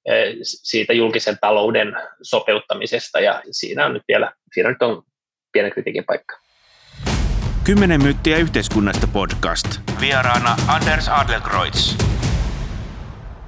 e, 0.06 0.14
siitä 0.42 0.92
julkisen 0.92 1.36
talouden 1.40 1.96
sopeuttamisesta, 2.22 3.20
ja 3.20 3.42
siinä 3.50 3.86
on 3.86 3.92
nyt 3.92 4.02
vielä, 4.08 4.32
siinä 4.54 4.68
nyt 4.68 4.82
on 4.82 5.02
pienen 5.52 5.72
kritiikin 5.72 6.04
paikka. 6.04 6.38
Kymmenen 7.64 8.02
myyttiä 8.02 8.36
yhteiskunnasta 8.36 9.06
podcast. 9.12 9.66
Vieraana 10.00 10.56
Anders 10.68 11.08
Adlerkreutz. 11.08 11.94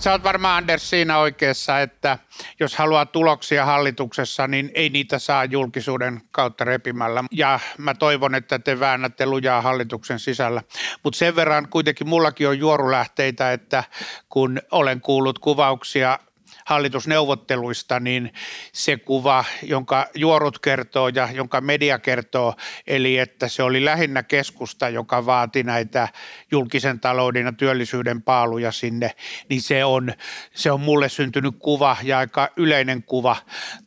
Sä 0.04 0.12
oot 0.12 0.24
varmaan 0.24 0.58
Anders 0.58 0.90
siinä 0.90 1.18
oikeassa, 1.18 1.80
että 1.80 2.18
jos 2.60 2.76
haluaa 2.76 3.06
tuloksia 3.06 3.64
hallituksessa, 3.64 4.46
niin 4.46 4.70
ei 4.74 4.88
niitä 4.88 5.18
saa 5.18 5.44
julkisuuden 5.44 6.20
kautta 6.30 6.64
repimällä. 6.64 7.24
Ja 7.30 7.60
mä 7.78 7.94
toivon, 7.94 8.34
että 8.34 8.58
te 8.58 8.80
väännätte 8.80 9.26
lujaa 9.26 9.60
hallituksen 9.60 10.18
sisällä. 10.18 10.62
Mutta 11.02 11.18
sen 11.18 11.36
verran 11.36 11.68
kuitenkin 11.68 12.08
mullakin 12.08 12.48
on 12.48 12.58
juorulähteitä, 12.58 13.52
että 13.52 13.84
kun 14.28 14.60
olen 14.70 15.00
kuullut 15.00 15.38
kuvauksia 15.38 16.18
hallitusneuvotteluista, 16.64 18.00
niin 18.00 18.32
se 18.72 18.96
kuva, 18.96 19.44
jonka 19.62 20.06
juorut 20.14 20.58
kertoo 20.58 21.08
ja 21.08 21.28
jonka 21.32 21.60
media 21.60 21.98
kertoo, 21.98 22.54
eli 22.86 23.18
että 23.18 23.48
se 23.48 23.62
oli 23.62 23.84
lähinnä 23.84 24.22
keskusta, 24.22 24.88
joka 24.88 25.26
vaati 25.26 25.62
näitä 25.62 26.08
julkisen 26.50 27.00
talouden 27.00 27.46
ja 27.46 27.52
työllisyyden 27.52 28.22
paaluja 28.22 28.72
sinne, 28.72 29.10
niin 29.48 29.62
se 29.62 29.84
on, 29.84 30.12
se 30.54 30.70
on 30.70 30.80
mulle 30.80 31.08
syntynyt 31.08 31.54
kuva 31.58 31.96
ja 32.02 32.18
aika 32.18 32.48
yleinen 32.56 33.02
kuva. 33.02 33.36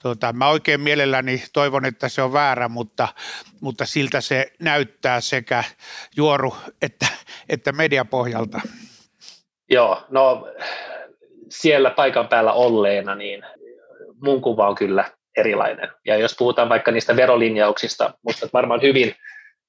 Tota, 0.02 0.34
mä 0.34 0.48
oikein 0.48 0.82
mielelläni 0.82 1.44
toivon, 1.54 1.86
että 1.86 2.10
se 2.10 2.22
on 2.22 2.34
väärä, 2.34 2.68
mutta, 2.68 3.08
mutta 3.62 3.86
siltä 3.86 4.22
se 4.22 4.52
näyttää 4.60 5.22
sekä 5.22 5.64
juoru 6.16 6.56
että, 6.82 7.08
että 7.50 7.72
mediapohjalta. 7.72 8.62
Joo, 9.70 10.06
no 10.10 10.48
siellä 11.50 11.90
paikan 11.90 12.28
päällä 12.28 12.54
olleena, 12.54 13.16
niin 13.16 13.44
mun 14.22 14.42
kuva 14.42 14.70
on 14.70 14.76
kyllä 14.76 15.12
erilainen. 15.38 15.90
Ja 16.06 16.18
jos 16.18 16.36
puhutaan 16.38 16.70
vaikka 16.70 16.92
niistä 16.92 17.16
verolinjauksista, 17.16 18.14
musta 18.24 18.48
varmaan 18.54 18.82
hyvin, 18.82 19.16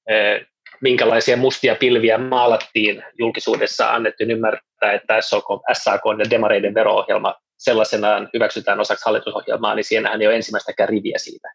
eh, 0.09 0.47
minkälaisia 0.81 1.37
mustia 1.37 1.75
pilviä 1.75 2.19
maalattiin 2.19 3.05
julkisuudessa, 3.19 3.93
annettiin 3.93 4.31
ymmärtää, 4.31 4.93
että 4.93 5.21
SAK, 5.21 5.45
SAK 5.73 6.03
ja 6.19 6.31
demareiden 6.31 6.75
vero-ohjelma 6.75 7.35
sellaisenaan 7.59 8.29
hyväksytään 8.35 8.81
osaksi 8.81 9.05
hallitusohjelmaa, 9.07 9.75
niin 9.75 9.85
siinähän 9.85 10.21
ei 10.23 10.27
ole 10.27 10.37
ensimmäistäkään 10.37 10.89
riviä 10.89 11.19
siitä. 11.19 11.53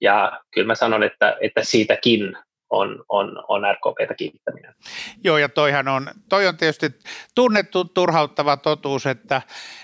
Ja 0.00 0.40
kyllä 0.54 0.66
mä 0.66 0.74
sanon, 0.74 1.02
että, 1.02 1.36
että 1.40 1.64
siitäkin 1.64 2.36
on, 2.70 3.04
on, 3.08 3.44
on 3.48 3.62
RKPtä 3.62 4.14
kiittäminen. 4.14 4.74
Joo, 5.24 5.38
ja 5.38 5.48
toihan 5.48 5.88
on, 5.88 6.10
toi 6.28 6.46
on 6.46 6.56
tietysti 6.56 6.90
tunnettu 7.34 7.84
turhauttava 7.84 8.56
totuus, 8.56 9.06
että, 9.06 9.42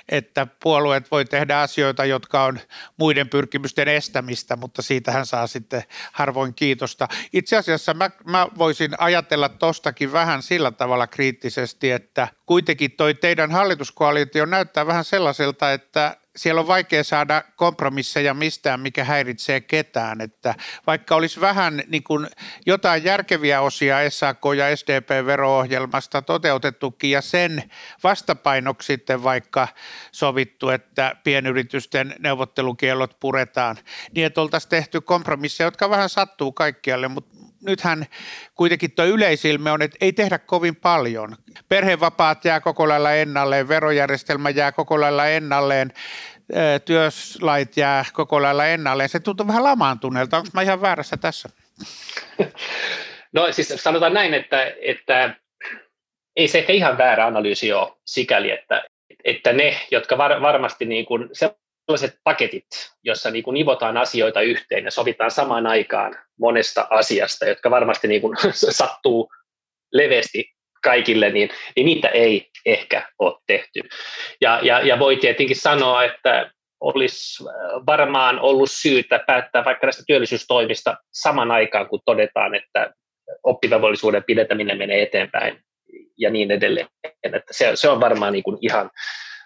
että 0.09 0.47
puolueet 0.63 1.11
voi 1.11 1.25
tehdä 1.25 1.61
asioita, 1.61 2.05
jotka 2.05 2.45
on 2.45 2.61
muiden 2.97 3.29
pyrkimysten 3.29 3.89
estämistä, 3.89 4.57
mutta 4.57 4.83
siitähän 4.83 5.27
saa 5.27 5.47
sitten 5.47 5.83
harvoin 6.13 6.55
kiitosta. 6.55 7.09
Itse 7.33 7.57
asiassa 7.57 7.95
mä, 7.95 8.11
mä 8.25 8.49
voisin 8.59 8.91
ajatella 8.99 9.49
tostakin 9.49 10.13
vähän 10.13 10.43
sillä 10.43 10.71
tavalla 10.71 11.07
kriittisesti, 11.07 11.91
että 11.91 12.29
kuitenkin 12.47 12.93
toi 12.93 13.15
teidän 13.15 13.51
hallituskoalitio 13.51 14.47
näyttää 14.47 14.87
vähän 14.87 15.05
sellaiselta, 15.05 15.73
että 15.73 16.17
siellä 16.37 16.61
on 16.61 16.67
vaikea 16.67 17.05
saada 17.05 17.45
kompromisseja 17.57 18.35
mistään, 18.35 18.81
mikä 18.81 19.05
häiritsee 19.05 19.61
ketään. 19.61 20.21
Että 20.21 20.55
vaikka 20.87 21.15
olisi 21.15 21.41
vähän 21.41 21.83
niin 21.87 22.03
kuin 22.03 22.27
jotain 22.67 23.05
järkeviä 23.05 23.61
osia 23.61 24.11
SAK 24.11 24.41
ja 24.57 24.77
SDP-vero-ohjelmasta 24.77 26.23
toteutettukin 26.23 27.11
ja 27.11 27.21
sen 27.21 27.71
vastapainoksi 28.03 28.87
sitten 28.87 29.23
vaikka 29.23 29.69
sovittu, 30.13 30.69
että 30.69 31.17
pienyritysten 31.25 32.15
neuvottelukielot 32.19 33.21
puretaan, 33.21 33.77
niin 34.15 34.27
että 34.27 34.41
oltaisiin 34.41 34.71
tehty 34.71 35.01
kompromisseja, 35.01 35.67
jotka 35.67 35.91
vähän 35.91 36.09
sattuu 36.09 36.53
kaikkialle, 36.53 37.09
mutta 37.09 37.50
nythän 37.67 38.07
kuitenkin 38.55 38.93
tuo 38.93 39.05
yleisilme 39.05 39.73
on, 39.73 39.83
että 39.83 39.97
ei 40.01 40.13
tehdä 40.13 40.39
kovin 40.39 40.77
paljon. 40.77 41.37
Perhevapaat 41.69 42.45
jää 42.45 42.61
koko 42.61 42.89
lailla 42.89 43.13
ennalleen, 43.13 43.69
verojärjestelmä 43.69 44.51
jää 44.51 44.73
koko 44.73 45.01
lailla 45.01 45.27
ennalleen, 45.27 45.93
työslait 46.85 47.77
jää 47.77 48.05
koko 48.13 48.43
lailla 48.43 48.67
ennalleen. 48.67 49.09
Se 49.09 49.21
tuntuu 49.21 49.47
vähän 49.47 49.65
lamaantuneelta. 49.65 50.37
Onko 50.37 50.49
mä 50.55 50.63
ihan 50.63 50.81
väärässä 50.81 51.17
tässä? 51.17 51.49
No 53.33 53.53
siis 53.53 53.69
sanotaan 53.77 54.15
näin, 54.15 54.35
että, 54.35 54.73
että 54.83 55.35
ei 56.37 56.49
se 56.49 56.59
ehkä 56.59 56.73
ihan 56.73 56.99
väärä 56.99 57.27
analyysi 57.27 57.73
ole 57.73 57.93
sikäli, 58.05 58.51
että, 58.51 58.83
että 59.25 59.53
ne, 59.53 59.81
jotka 59.91 60.19
var, 60.19 60.43
varmasti 60.43 60.85
niin 60.85 61.07
kuin, 61.07 61.29
sellaiset 61.99 62.21
paketit, 62.25 62.67
jossa 63.05 63.31
niin 63.31 63.45
kuin 63.45 63.55
nivotaan 63.55 63.97
asioita 63.97 64.41
yhteen 64.41 64.85
ja 64.85 64.91
sovitaan 64.91 65.31
samaan 65.31 65.67
aikaan 65.67 66.15
monesta 66.39 66.87
asiasta, 66.91 67.47
jotka 67.47 67.71
varmasti 67.71 68.09
niin 68.09 68.21
kuin 68.21 68.37
sattuu 68.53 69.31
leveästi 69.93 70.51
kaikille, 70.85 71.31
niin, 71.31 71.51
niin 71.77 71.87
niitä 71.87 72.09
ei 72.09 72.51
ehkä 72.67 73.09
ole 73.19 73.39
tehty. 73.47 73.81
Ja, 74.41 74.61
ja, 74.63 74.81
ja 74.81 74.99
voi 74.99 75.17
tietenkin 75.17 75.57
sanoa, 75.57 76.05
että 76.05 76.51
olisi 76.81 77.45
varmaan 77.87 78.41
ollut 78.41 78.71
syytä 78.71 79.21
päättää 79.27 79.65
vaikka 79.65 79.87
näistä 79.87 80.03
työllisyystoimista 80.07 80.97
saman 81.13 81.51
aikaan, 81.51 81.89
kun 81.89 82.01
todetaan, 82.05 82.55
että 82.55 82.93
oppivelvollisuuden 83.43 84.25
pidentäminen 84.25 84.79
menee 84.79 85.03
eteenpäin 85.03 85.65
ja 86.19 86.31
niin 86.31 86.51
edelleen. 86.51 86.87
Että 87.23 87.43
se, 87.51 87.71
se 87.75 87.89
on 87.89 88.01
varmaan 88.01 88.33
niin 88.33 88.43
kuin 88.43 88.59
ihan 88.61 88.91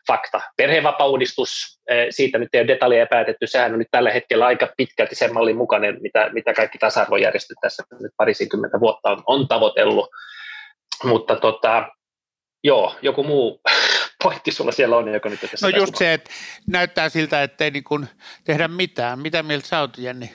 fakta. 0.07 0.41
Perhevapauudistus, 0.57 1.81
eh, 1.89 2.07
siitä 2.11 2.39
nyt 2.39 2.49
ei 2.53 2.61
ole 2.61 2.69
detaljeja 2.69 3.07
päätetty, 3.07 3.47
sehän 3.47 3.73
on 3.73 3.79
nyt 3.79 3.89
tällä 3.91 4.13
hetkellä 4.13 4.47
aika 4.47 4.69
pitkälti 4.77 5.15
sen 5.15 5.35
mallin 5.35 5.57
mukainen, 5.57 5.97
mitä, 6.01 6.31
mitä 6.33 6.55
kaikki 6.55 6.79
tasa-arvojärjestöt 6.79 7.57
tässä 7.61 7.83
nyt 8.01 8.13
parisikymmentä 8.17 8.81
vuotta 8.81 9.11
on, 9.11 9.23
on 9.27 9.49
tavoitellut. 9.49 10.09
Mutta 11.05 11.37
tota, 11.37 11.89
joo, 12.65 12.97
joku 13.03 13.25
muu 13.25 13.61
pointti 14.25 14.53
sulla 14.53 14.73
siellä 14.73 14.97
on, 14.97 15.15
joka 15.15 15.29
nyt 15.29 15.41
tässä 15.41 15.71
No 15.71 15.77
just 15.77 15.97
se, 15.97 16.13
että 16.13 16.31
näyttää 16.69 17.09
siltä, 17.09 17.43
että 17.43 17.65
ei 17.65 17.71
niin 17.71 18.09
tehdä 18.45 18.69
mitään. 18.69 19.19
Mitä 19.19 19.43
mieltä 19.43 19.67
sä 19.67 19.81
oot, 19.81 19.99
Jenni? 19.99 20.35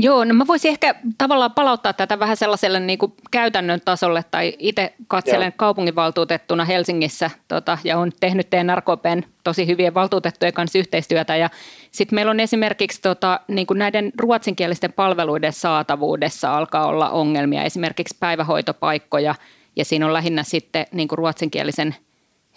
Joo, 0.00 0.24
no 0.24 0.34
mä 0.34 0.46
voisin 0.46 0.70
ehkä 0.70 0.94
tavallaan 1.18 1.52
palauttaa 1.52 1.92
tätä 1.92 2.18
vähän 2.18 2.36
sellaiselle 2.36 2.80
niin 2.80 2.98
kuin 2.98 3.12
käytännön 3.30 3.80
tasolle, 3.84 4.24
tai 4.30 4.56
itse 4.58 4.94
katselen 5.08 5.46
Joo. 5.46 5.52
kaupunginvaltuutettuna 5.56 6.64
Helsingissä 6.64 7.30
tota, 7.48 7.78
ja 7.84 7.98
on 7.98 8.12
tehnyt 8.20 8.50
TNRKPn 8.50 9.22
tosi 9.44 9.66
hyvien 9.66 9.94
valtuutettujen 9.94 10.54
kanssa 10.54 10.78
yhteistyötä, 10.78 11.36
ja 11.36 11.50
sitten 11.90 12.16
meillä 12.16 12.30
on 12.30 12.40
esimerkiksi 12.40 13.02
tota, 13.02 13.40
niin 13.48 13.66
kuin 13.66 13.78
näiden 13.78 14.12
ruotsinkielisten 14.18 14.92
palveluiden 14.92 15.52
saatavuudessa 15.52 16.56
alkaa 16.56 16.86
olla 16.86 17.10
ongelmia, 17.10 17.64
esimerkiksi 17.64 18.16
päivähoitopaikkoja, 18.20 19.34
ja 19.76 19.84
siinä 19.84 20.06
on 20.06 20.12
lähinnä 20.12 20.42
sitten 20.42 20.86
niin 20.92 21.08
kuin 21.08 21.18
ruotsinkielisen 21.18 21.96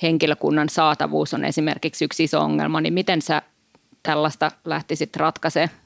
henkilökunnan 0.02 0.70
saatavuus 0.70 1.34
on 1.34 1.46
esimerkiksi 1.46 2.06
yksi 2.06 2.24
iso 2.24 2.42
ongelma, 2.42 2.82
niin 2.82 2.94
miten 2.94 3.22
sä 3.22 3.42
tällaista 4.04 4.52
lähtisit 4.66 5.16
ratkaisemaan? 5.16 5.81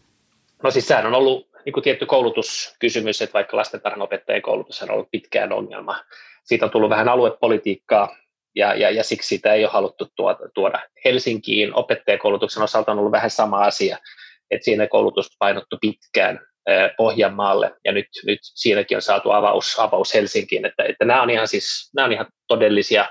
No 0.63 0.71
siis 0.71 0.87
sehän 0.87 1.05
on 1.05 1.13
ollut 1.13 1.47
niin 1.65 1.73
kuin 1.73 1.83
tietty 1.83 2.05
koulutuskysymys, 2.05 3.21
että 3.21 3.33
vaikka 3.33 3.57
lastentarhanopettajien 3.57 4.41
koulutus 4.41 4.81
on 4.81 4.91
ollut 4.91 5.11
pitkään 5.11 5.53
ongelma. 5.53 6.03
Siitä 6.43 6.65
on 6.65 6.71
tullut 6.71 6.89
vähän 6.89 7.09
aluepolitiikkaa, 7.09 8.17
ja, 8.55 8.75
ja, 8.75 8.89
ja 8.89 9.03
siksi 9.03 9.27
sitä 9.27 9.53
ei 9.53 9.63
ole 9.63 9.71
haluttu 9.71 10.07
tuoda, 10.15 10.39
tuoda 10.53 10.79
Helsinkiin. 11.05 11.75
Opettajakoulutuksen 11.75 12.63
osalta 12.63 12.91
on 12.91 12.99
ollut 12.99 13.11
vähän 13.11 13.29
sama 13.29 13.59
asia, 13.59 13.97
että 14.51 14.65
siinä 14.65 14.87
koulutus 14.87 15.27
painottu 15.39 15.77
pitkään 15.81 16.39
Pohjanmaalle, 16.97 17.71
ja 17.85 17.91
nyt, 17.91 18.07
nyt 18.25 18.39
siinäkin 18.41 18.97
on 18.97 19.01
saatu 19.01 19.31
avaus, 19.31 19.79
avaus 19.79 20.13
Helsinkiin, 20.13 20.65
että, 20.65 20.83
että 20.83 21.05
nämä, 21.05 21.21
on 21.21 21.29
ihan 21.29 21.47
siis, 21.47 21.91
nämä 21.95 22.05
on 22.05 22.11
ihan 22.11 22.25
todellisia 22.47 23.05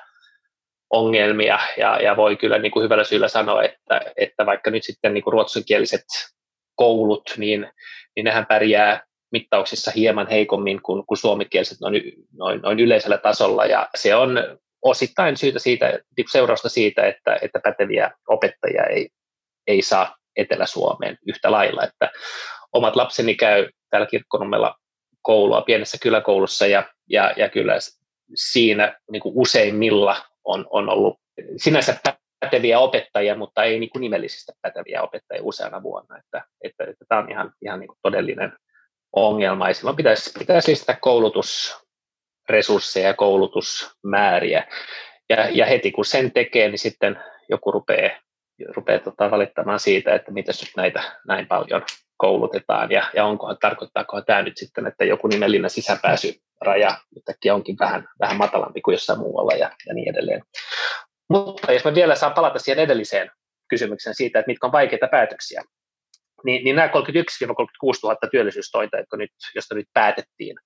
ongelmia, 0.91 1.59
ja, 1.77 2.01
ja 2.03 2.17
voi 2.17 2.37
kyllä 2.37 2.59
niin 2.59 2.73
kuin 2.73 2.85
hyvällä 2.85 3.05
syyllä 3.05 3.29
sanoa, 3.29 3.63
että, 3.63 4.01
että 4.17 4.47
vaikka 4.47 4.71
nyt 4.71 4.85
sitten 4.85 5.15
niin 5.15 5.25
kuin 5.25 5.33
ruotsinkieliset 5.33 6.05
koulut, 6.75 7.35
niin, 7.37 7.71
niin 8.17 8.25
nehän 8.25 8.47
pärjää 8.47 9.03
mittauksissa 9.33 9.91
hieman 9.91 10.29
heikommin 10.31 10.83
kuin, 10.83 11.07
kuin 11.07 11.19
suomikieliset 11.19 11.81
noin, 11.81 12.03
noin, 12.33 12.61
noin 12.61 12.81
yleisellä 12.81 13.19
tasolla, 13.19 13.67
ja 13.67 13.89
se 13.95 14.15
on 14.15 14.39
osittain 14.83 15.37
syytä 15.37 15.59
siitä, 15.59 15.99
seurausta 16.33 16.69
siitä, 16.69 17.07
että, 17.07 17.39
että 17.43 17.61
päteviä 17.65 18.11
opettajia 18.29 18.85
ei, 18.85 19.09
ei 19.67 19.83
saa 19.83 20.17
Etelä-Suomeen 20.37 21.19
yhtä 21.27 21.51
lailla, 21.51 21.85
että 21.85 22.11
omat 22.73 22.97
lapseni 22.97 23.35
käy 23.35 23.69
täällä 23.91 24.07
Kirkkonummella 24.07 24.75
koulua 25.23 25.63
pienessä 25.63 25.99
kyläkoulussa 26.03 26.67
ja, 26.67 26.85
ja, 27.11 27.35
ja 27.37 27.49
kyllä 27.49 27.75
siinä 28.35 28.99
niin 29.11 29.23
kuin 29.23 29.33
useimmilla 29.37 30.17
on, 30.45 30.67
on 30.71 30.89
ollut 30.89 31.19
sinänsä 31.57 31.99
päteviä 32.45 32.79
opettajia, 32.79 33.37
mutta 33.37 33.65
ei 33.65 33.81
niin 33.81 33.91
kuin 33.91 34.01
nimellisistä 34.01 34.53
päteviä 34.63 35.03
opettajia 35.03 35.43
useana 35.43 35.83
vuonna. 35.83 36.19
Että, 36.19 36.45
että, 36.65 36.85
että 36.85 37.05
tämä 37.09 37.21
on 37.21 37.31
ihan, 37.31 37.53
ihan 37.63 37.81
niin 37.81 37.89
kuin 37.89 37.99
todellinen 38.03 38.53
ongelma. 39.13 39.69
Ja 39.69 39.75
silloin 39.75 39.97
pitäisi, 39.97 40.39
pitäisi 40.39 40.71
lisätä 40.71 40.97
koulutusresursseja 41.01 43.07
ja 43.07 43.15
koulutusmääriä. 43.15 44.65
Ja, 45.31 45.49
ja 45.51 45.67
heti 45.67 45.93
kun 45.93 46.05
sen 46.05 46.33
tekee, 46.33 46.69
niin 46.69 46.79
sitten 46.79 47.21
joku 47.49 47.71
rupeaa, 47.71 48.11
rupeaa 48.77 48.99
tota 48.99 49.31
valittamaan 49.31 49.81
siitä, 49.81 50.15
että 50.15 50.33
miten 50.33 50.55
nyt 50.61 50.73
näitä 50.77 51.03
näin 51.29 51.47
paljon 51.47 51.83
koulutetaan 52.17 52.91
ja, 52.91 53.11
ja 53.15 53.25
onkohan, 53.25 53.57
tarkoittaako 53.61 54.23
tämä 54.23 54.43
nyt 54.43 54.57
sitten, 54.57 54.87
että 54.87 55.05
joku 55.05 55.27
nimellinen 55.27 55.71
sisäpääsyraja 55.71 56.97
yhtäkkiä 57.17 57.55
onkin 57.55 57.77
vähän, 57.81 58.09
vähän 58.21 58.37
matalampi 58.37 58.81
kuin 58.81 58.93
jossain 58.93 59.19
muualla 59.19 59.53
ja, 59.53 59.71
ja 59.87 59.95
niin 59.95 60.09
edelleen. 60.09 60.43
Mutta 61.29 61.73
jos 61.73 61.85
mä 61.85 61.95
vielä 61.95 62.15
saan 62.15 62.35
palata 62.35 62.59
siihen 62.59 62.85
edelliseen 62.85 63.31
kysymykseen 63.69 64.15
siitä, 64.15 64.39
että 64.39 64.51
mitkä 64.51 64.67
on 64.67 64.73
vaikeita 64.73 65.09
päätöksiä, 65.09 65.63
niin, 66.45 66.65
niin 66.65 66.77
nämä 66.77 66.89
31-36 66.89 66.91
000 68.03 68.17
työllisyystointa, 68.31 68.97
jotka 68.97 69.17
nyt, 69.17 69.31
josta 69.55 69.75
nyt 69.75 69.89
päätettiin, 69.93 70.57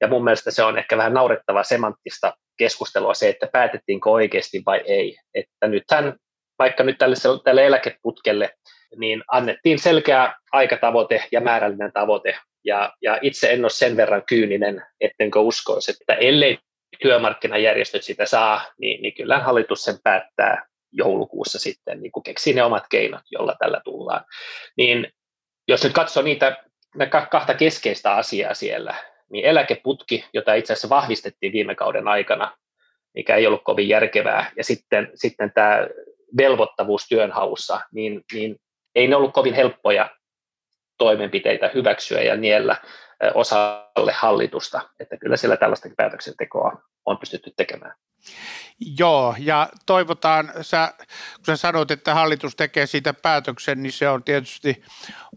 ja 0.00 0.08
mun 0.08 0.24
mielestä 0.24 0.50
se 0.50 0.62
on 0.62 0.78
ehkä 0.78 0.96
vähän 0.96 1.14
naurettavaa 1.14 1.62
semanttista 1.62 2.36
keskustelua 2.56 3.14
se, 3.14 3.28
että 3.28 3.48
päätettiinkö 3.52 4.10
oikeasti 4.10 4.62
vai 4.66 4.82
ei. 4.86 5.18
Että 5.34 5.68
nythän 5.68 6.16
vaikka 6.58 6.84
nyt 6.84 6.98
tälle, 6.98 7.16
tälle 7.44 7.66
eläkeputkelle, 7.66 8.50
niin 8.96 9.22
annettiin 9.32 9.78
selkeä 9.78 10.34
aikatavoite 10.52 11.24
ja 11.32 11.40
määrällinen 11.40 11.92
tavoite, 11.92 12.38
ja, 12.64 12.92
ja 13.02 13.18
itse 13.22 13.52
en 13.52 13.64
ole 13.64 13.70
sen 13.70 13.96
verran 13.96 14.22
kyyninen, 14.28 14.82
ettenkö 15.00 15.40
uskoisi, 15.40 15.90
että 15.90 16.14
ellei 16.14 16.58
työmarkkinajärjestöt 17.02 18.02
sitä 18.02 18.26
saa, 18.26 18.60
niin, 18.78 19.02
niin 19.02 19.14
kyllä 19.14 19.38
hallitus 19.38 19.84
sen 19.84 19.96
päättää 20.04 20.66
joulukuussa 20.92 21.58
sitten, 21.58 22.00
niin 22.00 22.12
keksii 22.24 22.54
ne 22.54 22.62
omat 22.62 22.84
keinot, 22.90 23.22
jolla 23.30 23.56
tällä 23.58 23.80
tullaan. 23.84 24.24
Niin 24.76 25.12
jos 25.68 25.84
nyt 25.84 25.92
katsoo 25.92 26.22
niitä 26.22 26.64
kahta 27.30 27.54
keskeistä 27.54 28.14
asiaa 28.14 28.54
siellä, 28.54 28.94
niin 29.30 29.44
eläkeputki, 29.44 30.24
jota 30.32 30.54
itse 30.54 30.72
asiassa 30.72 30.88
vahvistettiin 30.88 31.52
viime 31.52 31.74
kauden 31.74 32.08
aikana, 32.08 32.56
mikä 33.14 33.36
ei 33.36 33.46
ollut 33.46 33.64
kovin 33.64 33.88
järkevää, 33.88 34.50
ja 34.56 34.64
sitten, 34.64 35.10
sitten 35.14 35.52
tämä 35.52 35.88
velvoittavuus 36.36 37.08
työnhaussa, 37.08 37.80
niin, 37.92 38.22
niin 38.32 38.56
ei 38.94 39.08
ne 39.08 39.16
ollut 39.16 39.32
kovin 39.32 39.54
helppoja 39.54 40.10
toimenpiteitä 40.98 41.70
hyväksyä 41.74 42.22
ja 42.22 42.36
niellä 42.36 42.76
osalle 43.34 44.12
hallitusta, 44.12 44.90
että 45.00 45.16
kyllä 45.16 45.36
siellä 45.36 45.56
tällaistakin 45.56 45.96
päätöksentekoa 45.96 46.82
on 47.06 47.18
pystytty 47.18 47.52
tekemään. 47.56 47.94
Joo, 48.98 49.34
ja 49.38 49.68
toivotaan, 49.86 50.52
sä, 50.60 50.94
kun 51.36 51.46
sä 51.46 51.56
sanoit, 51.56 51.90
että 51.90 52.14
hallitus 52.14 52.56
tekee 52.56 52.86
siitä 52.86 53.14
päätöksen, 53.14 53.82
niin 53.82 53.92
se 53.92 54.08
on 54.08 54.24
tietysti 54.24 54.82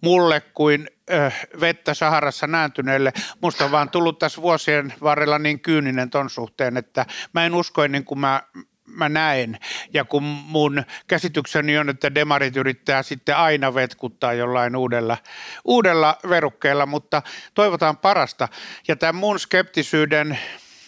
mulle 0.01 0.41
kuin 0.41 0.87
ö, 1.11 1.31
vettä 1.59 1.93
Saharassa 1.93 2.47
nääntyneelle. 2.47 3.13
Musta 3.41 3.65
on 3.65 3.71
vaan 3.71 3.89
tullut 3.89 4.19
tässä 4.19 4.41
vuosien 4.41 4.93
varrella 5.01 5.39
niin 5.39 5.59
kyyninen 5.59 6.09
ton 6.09 6.29
suhteen, 6.29 6.77
että 6.77 7.05
mä 7.33 7.45
en 7.45 7.55
usko 7.55 7.83
ennen 7.83 8.05
kuin 8.05 8.19
mä 8.19 8.43
mä 8.89 9.09
näen. 9.09 9.59
Ja 9.93 10.05
kun 10.05 10.23
mun 10.23 10.83
käsitykseni 11.07 11.77
on, 11.77 11.89
että 11.89 12.15
demarit 12.15 12.57
yrittää 12.57 13.03
sitten 13.03 13.37
aina 13.37 13.73
vetkuttaa 13.73 14.33
jollain 14.33 14.75
uudella, 14.75 15.17
uudella 15.65 16.17
verukkeella, 16.29 16.85
mutta 16.85 17.21
toivotaan 17.53 17.97
parasta. 17.97 18.47
Ja 18.87 18.95
tämän 18.95 19.15
mun 19.15 19.39
skeptisyyden 19.39 20.39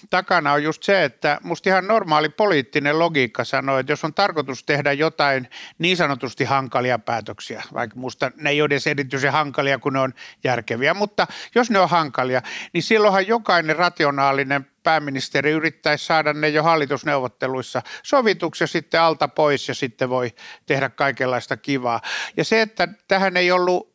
takana 0.10 0.54
on 0.54 0.64
just 0.64 0.84
se, 0.84 1.04
että 1.04 1.40
musta 1.44 1.70
ihan 1.70 1.88
normaali 1.88 2.30
poliittinen 2.30 3.00
logiikka 3.00 3.44
sanoo, 3.44 3.78
että 3.78 3.92
jos 3.92 4.04
on 4.04 4.14
tarkoitus 4.14 4.64
tehdä 4.64 4.94
jotain 4.94 5.50
niin 5.78 5.98
sanotusti 5.98 6.44
hankalia 6.44 7.00
päätöksiä, 7.00 7.64
vaikka 7.74 8.00
musta 8.00 8.32
ne 8.36 8.50
ei 8.50 8.62
ole 8.62 8.68
edes 8.68 8.88
erityisen 8.88 9.32
hankalia, 9.32 9.80
kun 9.80 9.94
ne 9.94 10.00
on 10.00 10.14
järkeviä, 10.44 10.94
mutta 10.94 11.28
jos 11.56 11.70
ne 11.70 11.80
on 11.80 11.90
hankalia, 11.90 12.42
niin 12.74 12.84
silloinhan 12.84 13.28
jokainen 13.28 13.76
rationaalinen 13.76 14.68
pääministeri 14.84 15.52
yrittäisi 15.52 16.06
saada 16.06 16.34
ne 16.34 16.50
jo 16.50 16.64
hallitusneuvotteluissa 16.64 17.82
sovituksi 18.04 18.64
ja 18.64 18.68
sitten 18.68 19.02
alta 19.02 19.28
pois 19.28 19.68
ja 19.68 19.74
sitten 19.74 20.10
voi 20.10 20.32
tehdä 20.66 20.90
kaikenlaista 20.90 21.58
kivaa. 21.58 22.02
Ja 22.38 22.44
se, 22.44 22.62
että 22.62 22.88
tähän 23.08 23.38
ei 23.38 23.52
ollut 23.52 23.91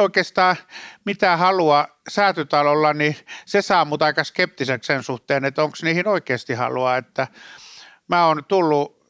oikeastaan 0.00 0.56
mitään 1.04 1.38
halua 1.38 1.88
säätytalolla, 2.08 2.92
niin 2.92 3.16
se 3.46 3.62
saa 3.62 3.84
mut 3.84 4.02
aika 4.02 4.24
skeptiseksi 4.24 4.86
sen 4.86 5.02
suhteen, 5.02 5.44
että 5.44 5.62
onko 5.62 5.76
niihin 5.82 6.08
oikeasti 6.08 6.54
halua, 6.54 6.96
että 6.96 7.26
mä 8.08 8.26
oon 8.26 8.44
tullut 8.48 9.00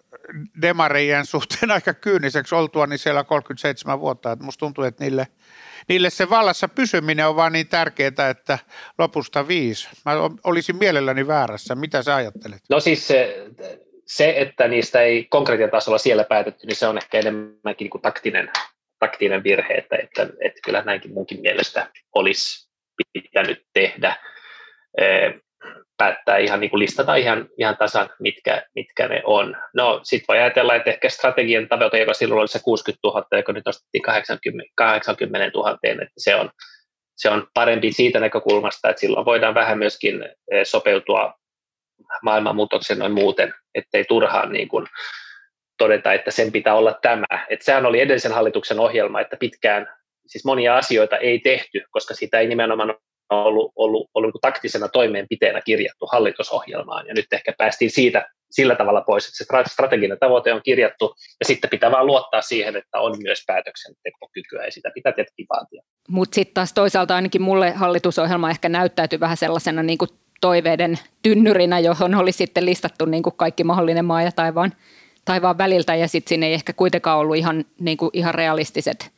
demarien 0.62 1.26
suhteen 1.26 1.70
aika 1.76 1.94
kyyniseksi 1.94 2.55
oltua 2.55 2.87
niin 2.87 2.98
siellä 2.98 3.24
37 3.24 4.00
vuotta, 4.00 4.33
että 4.33 4.44
musta 4.44 4.61
tuntuu, 4.61 4.85
että 4.85 5.05
niille, 5.05 5.26
niille 5.88 6.11
se 6.11 6.31
vallassa 6.31 6.68
pysyminen 6.68 7.29
on 7.29 7.37
vaan 7.37 7.53
niin 7.53 7.68
tärkeää, 7.68 8.31
että 8.31 8.59
lopusta 8.98 9.48
viisi. 9.48 9.88
Mä 10.05 10.12
olisin 10.44 10.76
mielelläni 10.76 11.26
väärässä. 11.26 11.74
Mitä 11.74 12.03
sä 12.03 12.14
ajattelet? 12.14 12.62
No 12.70 12.81
siis 12.81 13.09
se, 13.09 13.46
se 14.07 14.35
että 14.37 14.68
niistä 14.68 15.00
ei 15.00 15.24
konkreettian 15.24 15.70
tasolla 15.70 15.98
siellä 15.98 16.24
päätetty, 16.24 16.66
niin 16.66 16.76
se 16.76 16.87
on 16.87 16.98
ehkä 16.98 17.18
enemmänkin 17.18 17.85
niin 17.85 17.90
kuin 17.90 18.03
taktinen 18.03 18.50
taktinen 19.00 19.44
virhe, 19.44 19.74
että, 19.74 19.96
että, 19.96 20.22
että 20.22 20.60
kyllä 20.64 20.82
näinkin 20.82 21.14
munkin 21.14 21.40
mielestä 21.40 21.90
olisi 22.14 22.70
pitänyt 23.12 23.62
tehdä. 23.72 24.16
Päättää 25.96 26.38
ihan 26.38 26.60
niin 26.60 26.70
kuin 26.70 26.80
listata 26.80 27.14
ihan, 27.14 27.48
ihan 27.58 27.76
tasan, 27.76 28.10
mitkä, 28.20 28.62
mitkä 28.74 29.08
ne 29.08 29.22
on. 29.24 29.56
No 29.74 30.00
sitten 30.02 30.24
voi 30.28 30.38
ajatella, 30.38 30.74
että 30.74 30.90
ehkä 30.90 31.08
strategian 31.08 31.68
tavoite, 31.68 31.98
joka 31.98 32.14
silloin 32.14 32.40
oli 32.40 32.48
se 32.48 32.60
60 32.62 33.00
000, 33.08 33.26
joka 33.36 33.52
nyt 33.52 33.66
nostettiin 33.66 34.02
80, 34.02 34.72
80 34.74 35.58
000, 35.58 35.78
että 35.82 36.06
se 36.18 36.34
on, 36.34 36.50
se 37.16 37.30
on 37.30 37.46
parempi 37.54 37.92
siitä 37.92 38.20
näkökulmasta, 38.20 38.90
että 38.90 39.00
silloin 39.00 39.26
voidaan 39.26 39.54
vähän 39.54 39.78
myöskin 39.78 40.28
sopeutua 40.64 41.34
maailmanmuutoksen 42.22 42.98
noin 42.98 43.12
muuten, 43.12 43.54
ettei 43.74 44.04
turhaan 44.04 44.52
niin 44.52 44.68
kuin 44.68 44.86
todeta, 45.80 46.12
että 46.12 46.30
sen 46.30 46.52
pitää 46.52 46.74
olla 46.74 46.98
tämä. 47.02 47.46
Että 47.50 47.64
sehän 47.64 47.86
oli 47.86 48.00
edellisen 48.00 48.32
hallituksen 48.32 48.80
ohjelma, 48.80 49.20
että 49.20 49.36
pitkään 49.36 49.86
siis 50.26 50.44
monia 50.44 50.76
asioita 50.76 51.16
ei 51.16 51.38
tehty, 51.38 51.82
koska 51.90 52.14
sitä 52.14 52.40
ei 52.40 52.48
nimenomaan 52.48 52.94
ollut, 53.30 53.72
ollut, 53.76 54.10
ollut 54.14 54.34
niin 54.34 54.40
taktisena 54.40 54.88
toimeenpiteenä 54.88 55.60
kirjattu 55.60 56.06
hallitusohjelmaan. 56.06 57.06
Ja 57.06 57.14
nyt 57.14 57.26
ehkä 57.32 57.52
päästiin 57.58 57.90
siitä 57.90 58.28
sillä 58.50 58.74
tavalla 58.74 59.00
pois, 59.00 59.24
että 59.24 59.36
se 59.36 59.70
strateginen 59.72 60.18
tavoite 60.18 60.52
on 60.52 60.60
kirjattu, 60.64 61.14
ja 61.40 61.46
sitten 61.46 61.70
pitää 61.70 61.90
vaan 61.90 62.06
luottaa 62.06 62.42
siihen, 62.42 62.76
että 62.76 62.98
on 62.98 63.16
myös 63.22 63.42
päätöksentekokykyä, 63.46 64.64
ja 64.64 64.72
sitä 64.72 64.90
pitää 64.94 65.12
tietenkin 65.12 65.46
vaatia. 65.48 65.82
Mutta 66.08 66.34
sitten 66.34 66.54
taas 66.54 66.72
toisaalta 66.72 67.14
ainakin 67.14 67.42
mulle 67.42 67.70
hallitusohjelma 67.70 68.50
ehkä 68.50 68.68
näyttäytyi 68.68 69.20
vähän 69.20 69.36
sellaisena 69.36 69.82
niin 69.82 69.98
kuin 69.98 70.10
toiveiden 70.40 70.98
tynnyrinä, 71.22 71.78
johon 71.78 72.14
oli 72.14 72.32
sitten 72.32 72.66
listattu 72.66 73.04
niin 73.04 73.22
kuin 73.22 73.36
kaikki 73.36 73.64
mahdollinen 73.64 74.04
maa 74.04 74.22
ja 74.22 74.32
taivaan, 74.32 74.72
taivaan 75.24 75.59
väliltä 75.59 75.94
ja 75.94 76.09
sitten 76.09 76.28
siinä 76.28 76.46
ei 76.46 76.54
ehkä 76.54 76.72
kuitenkaan 76.72 77.18
ollut 77.18 77.37
ihan, 77.37 77.64
niin 77.80 77.96
kuin 77.96 78.11
ihan 78.12 78.35
realistiset 78.35 79.12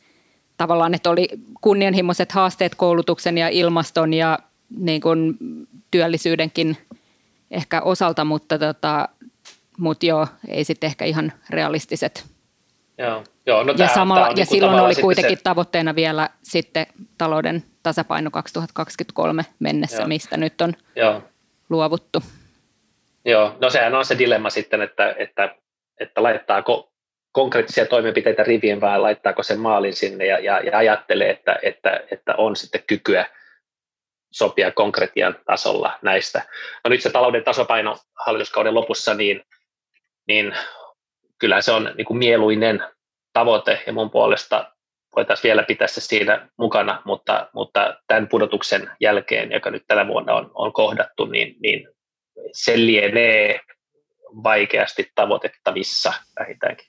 tavallaan, 0.57 0.95
että 0.95 1.11
oli 1.11 1.29
kunnianhimoiset 1.61 2.33
haasteet 2.33 2.75
koulutuksen 2.75 3.39
ja 3.39 3.49
ilmaston 3.49 4.15
ja 4.15 4.39
niin 4.79 5.01
kuin 5.01 5.37
työllisyydenkin 5.91 6.77
ehkä 7.51 7.81
osalta, 7.81 8.25
mutta, 8.25 8.59
tota, 8.59 9.09
mutta 9.79 10.07
joo, 10.07 10.27
ei 10.49 10.65
sitten 10.65 10.87
ehkä 10.87 11.05
ihan 11.05 11.33
realistiset. 11.51 12.25
Joo, 12.99 13.25
joo, 13.47 13.63
no 13.63 13.75
ja, 13.79 13.89
samalla, 13.89 14.27
ja 14.27 14.33
niin 14.35 14.47
silloin 14.47 14.81
oli 14.81 14.95
kuitenkin 14.95 15.39
se... 15.39 15.43
tavoitteena 15.43 15.95
vielä 15.95 16.31
sitten 16.43 16.87
talouden 17.19 17.65
tasapaino 17.83 18.31
2023 18.31 19.45
mennessä, 19.59 19.97
joo. 19.97 20.09
mistä 20.09 20.37
nyt 20.37 20.61
on 20.61 20.73
joo. 20.97 21.23
luovuttu. 21.71 22.23
Joo, 23.25 23.57
no 23.61 23.71
sehän 23.71 23.95
on 23.95 24.05
se 24.05 24.19
dilemma 24.19 24.51
sitten, 24.51 24.83
että, 24.83 25.15
että, 25.19 25.55
että 26.03 26.23
laittaako 26.23 26.93
konkreettisia 27.33 27.87
toimenpiteitä 27.87 28.43
rivien 28.43 28.81
vai 28.81 29.01
laittaako 29.01 29.43
sen 29.43 29.61
maalin 29.61 29.95
sinne 29.95 30.27
ja, 30.27 30.39
ja, 30.39 30.61
ja 30.61 30.79
ajattelee, 30.79 31.31
että, 31.31 31.59
että, 31.63 32.01
että 32.11 32.35
on 32.39 32.57
sitten 32.57 32.83
kykyä 32.87 33.27
sopia 34.33 34.71
konkretian 34.71 35.37
tasolla 35.47 35.99
näistä. 36.03 36.43
No 36.85 36.89
nyt 36.89 37.03
se 37.03 37.11
talouden 37.11 37.45
tasapaino 37.45 37.97
hallituskauden 38.27 38.75
lopussa, 38.75 39.15
niin, 39.15 39.43
niin 40.29 40.55
kyllä 41.39 41.61
se 41.61 41.73
on 41.73 41.93
niin 41.97 42.05
kuin 42.05 42.19
mieluinen 42.19 42.85
tavoite 43.33 43.83
ja 43.87 43.93
mun 43.93 44.11
puolesta 44.11 44.73
voitaisiin 45.17 45.43
vielä 45.43 45.63
pitää 45.63 45.89
se 45.89 46.01
siinä 46.01 46.49
mukana, 46.59 47.03
mutta, 47.05 47.49
mutta 47.55 48.01
tämän 48.07 48.29
pudotuksen 48.29 48.91
jälkeen, 49.01 49.53
joka 49.53 49.71
nyt 49.71 49.85
tänä 49.89 50.07
vuonna 50.07 50.35
on, 50.35 50.51
on 50.55 50.73
kohdattu, 50.73 51.25
niin, 51.25 51.57
niin 51.61 51.89
se 52.53 52.77
lienee 52.77 53.61
vaikeasti 54.43 55.13
tavoitettavissa 55.15 56.13
vähintäänkin. 56.41 56.87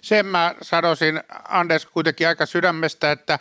Sen 0.00 0.26
mä 0.26 0.54
sanoisin 0.62 1.20
Anders 1.48 1.86
kuitenkin 1.86 2.28
aika 2.28 2.46
sydämestä, 2.46 3.12
että 3.12 3.38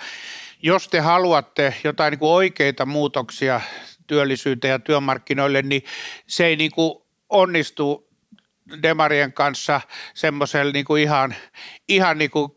jos 0.61 0.87
te 0.87 0.99
haluatte 0.99 1.75
jotain 1.83 2.11
niin 2.11 2.19
kuin 2.19 2.31
oikeita 2.31 2.85
muutoksia 2.85 3.61
työllisyyteen 4.07 4.71
ja 4.71 4.79
työmarkkinoille, 4.79 5.61
niin 5.61 5.83
se 6.27 6.45
ei 6.45 6.55
niin 6.55 6.71
kuin 6.71 7.03
onnistu 7.29 8.09
Demarien 8.83 9.33
kanssa 9.33 9.81
semmoisella 10.13 10.71
niin 10.71 10.97
ihan, 11.01 11.35
ihan 11.87 12.17
niin 12.17 12.31
kuin 12.31 12.51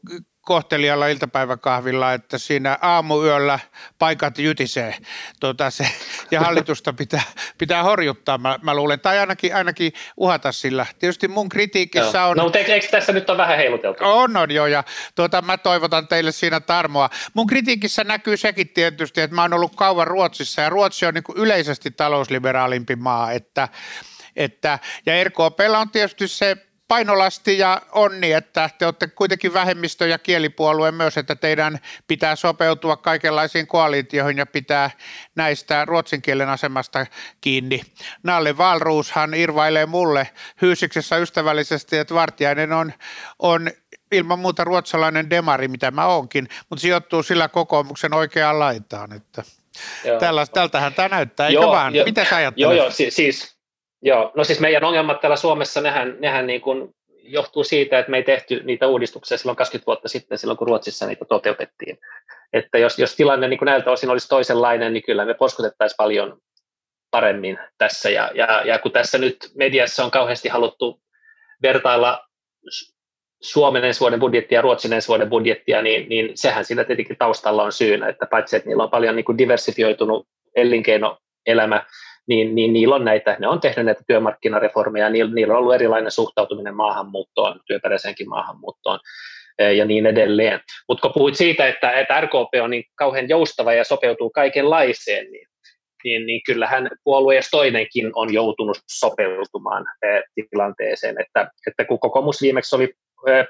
kohtelijalla 0.47 1.09
iltapäiväkahvilla, 1.09 2.13
että 2.13 2.39
siinä 2.39 2.79
aamuyöllä 2.83 3.59
paikat 3.99 4.39
jytisee 4.39 4.95
tuota 5.41 5.71
se, 5.71 5.89
ja 6.31 6.41
hallitusta 6.41 6.93
pitää, 6.93 7.23
pitää 7.59 7.83
horjuttaa, 7.83 8.39
mä, 8.39 8.59
mä 8.63 8.75
luulen, 8.75 9.01
tai 9.01 9.19
ainakin, 9.19 9.55
ainakin 9.55 9.93
uhata 10.17 10.53
sillä. 10.53 10.87
Tietysti 10.99 11.29
mun 11.29 11.49
kritiikissä 11.49 12.25
on... 12.25 12.37
No, 12.37 12.43
mutta 12.43 12.59
eikö 12.59 12.89
tässä 12.91 13.13
nyt 13.13 13.31
ole 13.31 13.39
vähän 13.39 13.57
heiluteltu? 13.57 14.05
On, 14.05 14.37
on 14.37 14.51
jo, 14.51 14.67
ja 14.67 14.85
tuota, 15.15 15.43
mä 15.43 15.59
toivotan 15.59 16.09
teille 16.09 16.33
siinä 16.33 16.61
tarmoa. 16.61 17.11
Mun 17.35 17.47
kritiikissä 17.47 18.05
näkyy 18.05 18.37
sekin 18.37 18.69
tietysti, 18.69 19.21
että 19.21 19.35
mä 19.37 19.43
oon 19.43 19.55
ollut 19.55 19.77
kauan 19.77 20.07
Ruotsissa, 20.07 20.63
ja 20.63 20.69
Ruotsi 20.69 21.07
on 21.07 21.15
niin 21.15 21.25
kuin 21.25 21.39
yleisesti 21.39 21.91
talousliberaalimpi 21.91 22.97
maa, 22.97 23.33
että 23.33 23.69
että, 24.37 24.79
ja 25.07 25.25
RKPllä 25.25 25.79
on 25.79 25.91
tietysti 25.91 26.29
se 26.29 26.57
painolasti 26.89 27.59
ja 27.59 27.83
onni, 27.93 28.33
että 28.33 28.71
te 28.79 28.85
olette 28.85 29.07
kuitenkin 29.07 29.55
vähemmistö- 29.55 30.07
ja 30.07 30.19
kielipuolue 30.19 30.93
myös, 30.93 31.19
että 31.19 31.37
teidän 31.37 31.79
pitää 32.09 32.37
sopeutua 32.37 32.97
kaikenlaisiin 32.97 33.67
koalitioihin 33.67 34.39
ja 34.39 34.47
pitää 34.47 34.91
näistä 35.35 35.85
ruotsin 35.85 36.23
kielen 36.23 36.49
asemasta 36.49 37.07
kiinni. 37.41 37.83
Nalle 38.23 38.59
Valruushan 38.59 39.35
irvailee 39.35 39.87
mulle 39.87 40.29
hyysiksessä 40.63 41.17
ystävällisesti, 41.17 41.99
että 41.99 42.15
Vartiainen 42.15 42.73
on, 42.73 42.93
on 43.39 43.71
ilman 44.13 44.39
muuta 44.39 44.65
ruotsalainen 44.65 45.31
demari, 45.31 45.69
mitä 45.69 45.91
mä 45.91 46.07
oonkin, 46.07 46.49
mutta 46.71 46.81
sijoittuu 46.81 47.23
sillä 47.23 47.49
kokoomuksen 47.49 48.15
oikeaan 48.15 48.59
laitaan. 48.59 49.13
Että 49.13 49.43
tällaista, 50.21 50.55
tältähän 50.55 50.95
tämä 50.95 51.09
näyttää, 51.09 51.47
eikö 51.47 51.61
joo, 51.61 51.73
vaan? 51.73 51.95
Jo, 51.95 52.05
Mitä 52.05 52.25
sä 52.25 52.37
ajattelet? 52.37 52.63
Joo, 52.63 52.73
joo, 52.73 52.91
siis 52.91 53.56
Joo, 54.07 54.33
no 54.35 54.45
siis 54.45 54.61
meidän 54.61 54.85
ongelmat 54.85 55.21
täällä 55.21 55.37
Suomessa, 55.37 55.81
nehän, 55.81 56.17
nehän 56.19 56.47
niin 56.47 56.61
kuin 56.61 56.95
johtuu 57.23 57.65
siitä, 57.65 57.99
että 57.99 58.11
me 58.11 58.17
ei 58.17 58.23
tehty 58.23 58.63
niitä 58.65 58.87
uudistuksia 58.87 59.39
silloin 59.39 59.57
20 59.57 59.87
vuotta 59.87 60.09
sitten, 60.09 60.39
silloin 60.39 60.57
kun 60.57 60.67
Ruotsissa 60.67 61.07
niitä 61.07 61.25
toteutettiin. 61.25 61.99
Että 62.53 62.79
jos, 62.79 62.99
jos 62.99 63.17
tilanne 63.17 63.49
niin 63.49 63.59
kuin 63.59 63.67
näiltä 63.67 63.91
osin 63.91 64.11
olisi 64.11 64.29
toisenlainen, 64.29 64.93
niin 64.93 65.03
kyllä 65.03 65.25
me 65.25 65.35
poskutettaisiin 65.35 65.97
paljon 65.97 66.39
paremmin 67.11 67.59
tässä. 67.79 68.11
Ja, 68.11 68.31
ja, 68.35 68.63
ja 68.65 68.79
kun 68.79 68.93
tässä 68.93 69.19
nyt 69.19 69.37
mediassa 69.55 70.05
on 70.05 70.11
kauheasti 70.11 70.49
haluttu 70.49 71.01
vertailla 71.63 72.27
Suomen 73.43 73.85
ensi 73.85 74.01
vuoden 74.01 74.21
budjettia 74.21 74.59
ja 74.59 74.63
Ruotsin 74.63 74.93
ensi 74.93 75.09
vuoden 75.09 75.31
budjettia, 75.31 75.83
niin, 75.83 76.09
niin 76.09 76.31
sehän 76.35 76.65
siinä 76.65 76.85
tietenkin 76.85 77.17
taustalla 77.17 77.63
on 77.63 77.73
syynä, 77.73 78.09
että 78.09 78.27
paitsi 78.27 78.57
että 78.57 78.69
niillä 78.69 78.83
on 78.83 78.91
paljon 78.91 79.17
niin 79.17 79.25
kuin 79.25 79.39
diversifioitunut 79.39 80.29
elinkeinoelämä, 80.57 81.85
niin, 82.29 82.55
niin 82.55 82.73
niillä 82.73 82.95
on 82.95 83.05
näitä, 83.05 83.37
ne 83.41 83.49
on 83.49 83.61
tehnyt 83.61 83.87
näitä 83.87 84.03
työmarkkinareformeja, 84.07 85.11
niillä, 85.11 85.35
niillä 85.35 85.55
on 85.55 85.59
ollut 85.59 85.75
erilainen 85.75 86.11
suhtautuminen 86.11 86.77
maahanmuuttoon, 86.77 87.61
työperäiseenkin 87.67 88.29
maahanmuuttoon 88.29 88.99
eh, 89.59 89.73
ja 89.73 89.85
niin 89.85 90.07
edelleen. 90.07 90.61
Mutta 90.89 91.03
kun 91.03 91.13
puhuit 91.15 91.35
siitä, 91.35 91.67
että, 91.67 91.91
että 91.91 92.21
RKP 92.21 92.63
on 92.63 92.71
niin 92.71 92.85
kauhean 92.95 93.29
joustava 93.29 93.73
ja 93.73 93.85
sopeutuu 93.85 94.31
kaikenlaiseen, 94.31 95.33
niin, 95.33 95.49
niin, 96.05 96.27
niin 96.27 96.41
kyllähän 96.47 96.91
puolue 97.05 97.35
ja 97.35 97.43
toinenkin 97.51 98.11
on 98.15 98.35
joutunut 98.35 98.79
sopeutumaan 98.89 99.85
eh, 100.03 100.23
tilanteeseen, 100.51 101.21
että, 101.21 101.51
että 101.67 101.85
kun 101.85 102.01
kokoomus 102.01 102.43
viimeksi 102.43 102.77
oli 102.77 102.95
eh, 103.27 103.47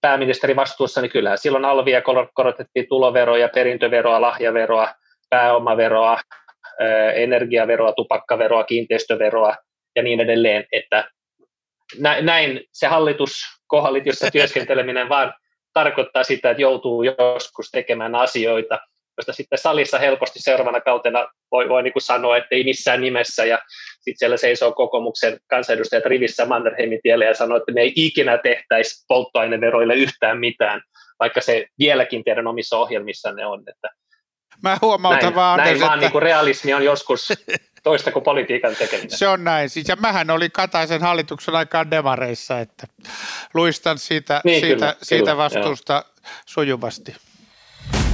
pääministeri 0.00 0.56
vastuussa, 0.56 1.00
niin 1.00 1.10
kyllähän 1.10 1.38
silloin 1.38 1.64
alvia 1.64 2.02
korotettiin 2.34 2.86
tuloveroja, 2.88 3.48
perintöveroa, 3.48 4.20
lahjaveroa, 4.20 4.94
pääomaveroa, 5.30 6.20
energiaveroa, 7.14 7.92
tupakkaveroa, 7.92 8.64
kiinteistöveroa 8.64 9.56
ja 9.96 10.02
niin 10.02 10.20
edelleen, 10.20 10.64
että 10.72 11.10
näin 12.22 12.60
se 12.72 12.86
hallitus, 12.86 13.40
koalitiossa 13.66 14.30
työskenteleminen 14.30 15.08
vaan 15.08 15.34
tarkoittaa 15.72 16.24
sitä, 16.24 16.50
että 16.50 16.62
joutuu 16.62 17.02
joskus 17.02 17.70
tekemään 17.70 18.14
asioita, 18.14 18.78
joista 19.16 19.32
sitten 19.32 19.58
salissa 19.58 19.98
helposti 19.98 20.38
seuraavana 20.42 20.80
kautena 20.80 21.28
voi, 21.52 21.68
voi 21.68 21.82
niin 21.82 21.92
kuin 21.92 22.02
sanoa, 22.02 22.36
että 22.36 22.48
ei 22.50 22.64
missään 22.64 23.00
nimessä, 23.00 23.44
ja 23.44 23.58
sitten 24.00 24.18
siellä 24.18 24.36
seisoo 24.36 24.72
kokoomuksen 24.72 25.38
kansanedustajat 25.46 26.06
rivissä 26.06 26.44
Mannerheimin 26.44 27.00
tielle 27.02 27.24
ja 27.24 27.34
sanoo, 27.34 27.56
että 27.56 27.72
me 27.72 27.80
ei 27.80 27.92
ikinä 27.96 28.38
tehtäisi 28.38 29.04
polttoaineveroille 29.08 29.94
yhtään 29.94 30.38
mitään, 30.38 30.82
vaikka 31.20 31.40
se 31.40 31.66
vieläkin 31.78 32.24
teidän 32.24 32.46
omissa 32.46 32.78
ohjelmissanne 32.78 33.46
on, 33.46 33.62
että 33.68 33.90
Mä 34.62 34.78
huomautan 34.82 35.22
näin, 35.22 35.34
vaan, 35.34 35.58
näin 35.58 35.72
että... 35.72 35.86
vaan 35.86 35.98
niin 35.98 36.12
kuin 36.12 36.22
realismi 36.22 36.74
on 36.74 36.84
joskus 36.84 37.28
toista 37.82 38.12
kuin 38.12 38.22
politiikan 38.22 38.76
tekeminen. 38.76 39.18
Se 39.18 39.28
on 39.28 39.44
näin. 39.44 39.70
Siis, 39.70 39.88
ja 39.88 39.96
mähän 39.96 40.30
oli 40.30 40.50
Kataisen 40.50 41.00
hallituksen 41.00 41.54
aikaan 41.54 41.90
demareissa, 41.90 42.60
että 42.60 42.86
luistan 43.54 43.98
siitä, 43.98 44.40
niin, 44.44 44.60
siitä, 44.60 44.74
kyllä, 44.74 44.96
siitä 45.02 45.22
kyllä, 45.22 45.36
vastuusta 45.36 45.92
joo. 45.92 46.30
sujuvasti. 46.46 47.16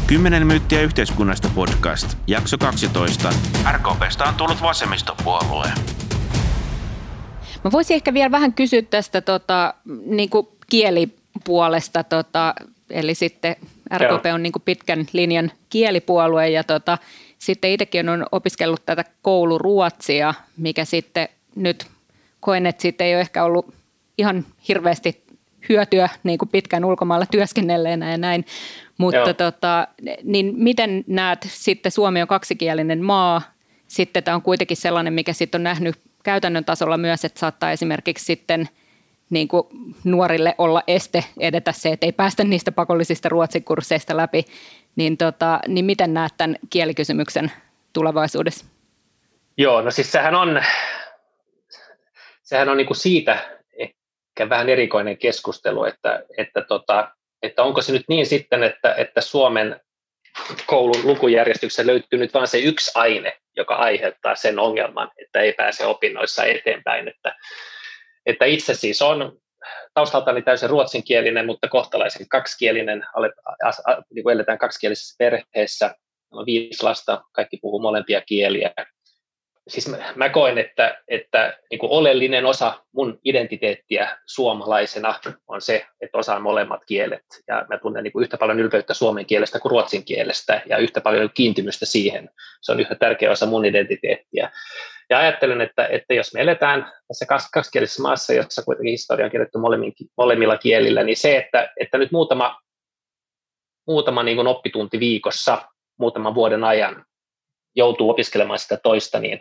10 0.06 0.46
myyttiä 0.46 0.80
yhteiskunnasta 0.80 1.48
podcast, 1.54 2.18
jakso 2.26 2.58
12. 2.58 3.32
RKPstä 3.72 4.24
on 4.24 4.34
tullut 4.34 4.62
vasemmistopuolue. 4.62 5.66
Mä 7.64 7.72
voisin 7.72 7.94
ehkä 7.94 8.14
vielä 8.14 8.30
vähän 8.30 8.52
kysyä 8.52 8.82
tästä 8.82 9.20
tota, 9.20 9.74
niin 10.04 10.30
kuin 10.30 10.48
kielipuolesta, 10.70 12.04
tota, 12.04 12.54
eli 12.90 13.14
sitten 13.14 13.56
RKP 13.98 14.24
on 14.34 14.42
niin 14.42 14.52
kuin 14.52 14.62
pitkän 14.62 15.06
linjan 15.12 15.52
kielipuolue 15.68 16.48
ja 16.48 16.64
tota, 16.64 16.98
sitten 17.38 17.70
itsekin 17.70 18.08
on 18.08 18.26
opiskellut 18.32 18.86
tätä 18.86 19.04
kouluruotsia, 19.22 20.34
mikä 20.56 20.84
sitten 20.84 21.28
nyt 21.56 21.86
koen, 22.40 22.66
että 22.66 22.82
siitä 22.82 23.04
ei 23.04 23.14
ole 23.14 23.20
ehkä 23.20 23.44
ollut 23.44 23.74
ihan 24.18 24.44
hirveästi 24.68 25.22
hyötyä 25.68 26.08
niin 26.22 26.38
kuin 26.38 26.48
pitkän 26.48 26.84
ulkomailla 26.84 27.26
työskennelleenä 27.26 28.10
ja 28.10 28.18
näin. 28.18 28.44
Mutta 28.98 29.34
tota, 29.34 29.88
niin 30.22 30.54
miten 30.56 31.04
näet 31.06 31.46
sitten, 31.50 31.92
Suomi 31.92 32.22
on 32.22 32.28
kaksikielinen 32.28 33.04
maa, 33.04 33.42
sitten 33.88 34.24
tämä 34.24 34.34
on 34.34 34.42
kuitenkin 34.42 34.76
sellainen, 34.76 35.12
mikä 35.12 35.32
sitten 35.32 35.58
on 35.58 35.62
nähnyt 35.62 35.96
käytännön 36.22 36.64
tasolla 36.64 36.96
myös, 36.96 37.24
että 37.24 37.40
saattaa 37.40 37.72
esimerkiksi 37.72 38.24
sitten– 38.24 38.68
niin 39.30 39.48
kuin 39.48 39.66
nuorille 40.04 40.54
olla 40.58 40.82
este 40.86 41.24
edetä 41.40 41.72
se, 41.72 41.88
että 41.88 42.06
ei 42.06 42.12
päästä 42.12 42.44
niistä 42.44 42.72
pakollisista 42.72 43.28
ruotsin 43.28 43.64
kursseista 43.64 44.16
läpi, 44.16 44.44
niin, 44.96 45.16
tota, 45.16 45.60
niin 45.68 45.84
miten 45.84 46.14
näet 46.14 46.32
tämän 46.36 46.56
kielikysymyksen 46.70 47.52
tulevaisuudessa? 47.92 48.66
Joo, 49.56 49.80
no 49.80 49.90
siis 49.90 50.12
sehän 50.12 50.34
on, 50.34 50.62
sehän 52.42 52.68
on 52.68 52.76
niin 52.76 52.86
kuin 52.86 52.96
siitä 52.96 53.38
ehkä 53.78 54.48
vähän 54.48 54.68
erikoinen 54.68 55.18
keskustelu, 55.18 55.84
että, 55.84 56.22
että, 56.38 56.62
tota, 56.62 57.10
että 57.42 57.62
onko 57.62 57.82
se 57.82 57.92
nyt 57.92 58.04
niin 58.08 58.26
sitten, 58.26 58.62
että, 58.62 58.94
että 58.94 59.20
Suomen 59.20 59.80
koulun 60.66 61.00
lukujärjestyksessä 61.04 61.86
löytyy 61.86 62.18
nyt 62.18 62.34
vain 62.34 62.48
se 62.48 62.58
yksi 62.58 62.90
aine, 62.94 63.36
joka 63.56 63.74
aiheuttaa 63.74 64.34
sen 64.34 64.58
ongelman, 64.58 65.10
että 65.22 65.40
ei 65.40 65.52
pääse 65.52 65.86
opinnoissa 65.86 66.44
eteenpäin. 66.44 67.08
Että, 67.08 67.36
että 68.26 68.44
itse 68.44 68.74
siis 68.74 69.02
on 69.02 69.38
taustaltani 69.94 70.42
täysin 70.42 70.70
ruotsinkielinen, 70.70 71.46
mutta 71.46 71.68
kohtalaisen 71.68 72.28
kaksikielinen, 72.28 73.04
niin 74.14 74.22
kuin 74.22 74.34
eletään 74.34 74.58
kaksikielisessä 74.58 75.14
perheessä, 75.18 75.94
on 76.30 76.46
viisi 76.46 76.82
lasta, 76.82 77.22
kaikki 77.32 77.58
puhuu 77.62 77.80
molempia 77.80 78.20
kieliä, 78.20 78.70
siis 79.70 79.88
mä, 79.88 79.96
mä 80.16 80.28
koen, 80.28 80.58
että, 80.58 81.02
että 81.08 81.58
niin 81.70 81.78
kuin 81.78 81.92
oleellinen 81.92 82.46
osa 82.46 82.84
mun 82.92 83.18
identiteettiä 83.24 84.18
suomalaisena 84.26 85.14
on 85.48 85.60
se, 85.60 85.86
että 86.00 86.18
osaan 86.18 86.42
molemmat 86.42 86.80
kielet. 86.86 87.24
Ja 87.48 87.66
mä 87.68 87.78
tunnen 87.78 88.04
niin 88.04 88.12
kuin 88.12 88.22
yhtä 88.22 88.36
paljon 88.36 88.60
ylpeyttä 88.60 88.94
suomen 88.94 89.26
kielestä 89.26 89.60
kuin 89.60 89.70
ruotsin 89.70 90.04
kielestä 90.04 90.62
ja 90.66 90.78
yhtä 90.78 91.00
paljon 91.00 91.30
kiintymystä 91.34 91.86
siihen. 91.86 92.30
Se 92.60 92.72
on 92.72 92.80
yhtä 92.80 92.94
tärkeä 92.94 93.30
osa 93.30 93.46
mun 93.46 93.64
identiteettiä. 93.64 94.50
Ja 95.10 95.18
ajattelen, 95.18 95.60
että, 95.60 95.86
että 95.86 96.14
jos 96.14 96.34
me 96.34 96.40
eletään 96.40 96.92
tässä 97.08 97.26
kaksikielisessä 97.52 98.02
maassa, 98.02 98.32
jossa 98.32 98.62
kuitenkin 98.62 98.90
historia 98.90 99.24
on 99.24 99.30
kirjoittu 99.30 99.58
molemmilla 100.16 100.58
kielillä, 100.58 101.02
niin 101.02 101.16
se, 101.16 101.36
että, 101.36 101.72
että 101.80 101.98
nyt 101.98 102.12
muutama, 102.12 102.60
muutama 103.86 104.22
niin 104.22 104.36
kuin 104.36 104.46
oppitunti 104.46 105.00
viikossa, 105.00 105.62
muutaman 105.98 106.34
vuoden 106.34 106.64
ajan 106.64 107.04
joutuu 107.76 108.10
opiskelemaan 108.10 108.58
sitä 108.58 108.76
toista, 108.82 109.18
niin, 109.18 109.40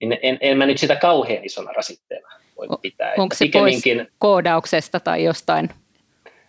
niin 0.00 0.18
en, 0.22 0.38
en 0.40 0.58
mä 0.58 0.66
nyt 0.66 0.78
sitä 0.78 0.96
kauhean 0.96 1.44
isona 1.44 1.72
rasitteena 1.72 2.28
voi 2.56 2.78
pitää. 2.82 3.14
Onko 3.18 3.34
se 3.34 3.46
pois 3.52 3.82
koodauksesta 4.18 5.00
tai 5.00 5.24
jostain 5.24 5.70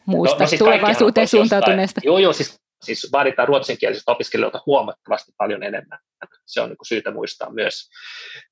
muusta 0.06 0.36
no, 0.36 0.42
no 0.42 0.48
siis 0.48 0.60
tulevaisuuteen 0.60 1.28
suuntautuneesta? 1.28 2.02
Joo, 2.04 2.18
joo, 2.18 2.34
siis, 2.34 2.60
siis 2.82 3.10
vaaditaan 3.12 3.48
ruotsinkielisiltä 3.48 4.12
opiskelijoilta 4.12 4.64
huomattavasti 4.66 5.32
paljon 5.38 5.64
enemmän. 5.64 6.00
Se 6.46 6.62
on 6.62 6.70
niin 6.70 6.78
syytä 6.88 7.12
muistaa 7.12 7.50
myös. 7.50 7.90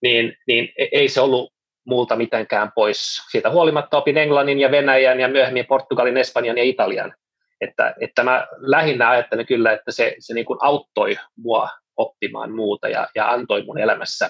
Niin, 0.02 0.38
niin 0.48 0.70
e, 0.78 0.88
ei 0.92 1.08
se 1.08 1.22
ollut 1.22 1.54
muulta 1.86 2.16
mitenkään 2.16 2.72
pois. 2.76 3.22
Siitä 3.32 3.50
huolimatta 3.50 3.98
opin 3.98 4.18
englannin 4.18 4.60
ja 4.60 4.72
venäjän 4.72 5.20
ja 5.20 5.28
myöhemmin 5.28 5.66
portugalin, 5.66 6.18
espanjan 6.18 6.58
ja 6.58 6.64
italian. 6.64 7.14
Että, 7.62 7.96
että 8.02 8.24
mä 8.24 8.48
lähinnä 8.58 9.10
ajattelen 9.10 9.46
kyllä, 9.46 9.72
että 9.72 9.92
se, 9.92 10.16
se 10.20 10.34
niin 10.34 10.46
kuin 10.46 10.60
auttoi 10.62 11.18
mua 11.38 11.70
oppimaan 11.98 12.52
muuta 12.52 12.90
ja, 12.90 13.08
ja 13.16 13.32
antoi 13.32 13.64
mun 13.64 13.80
elämässä 13.80 14.30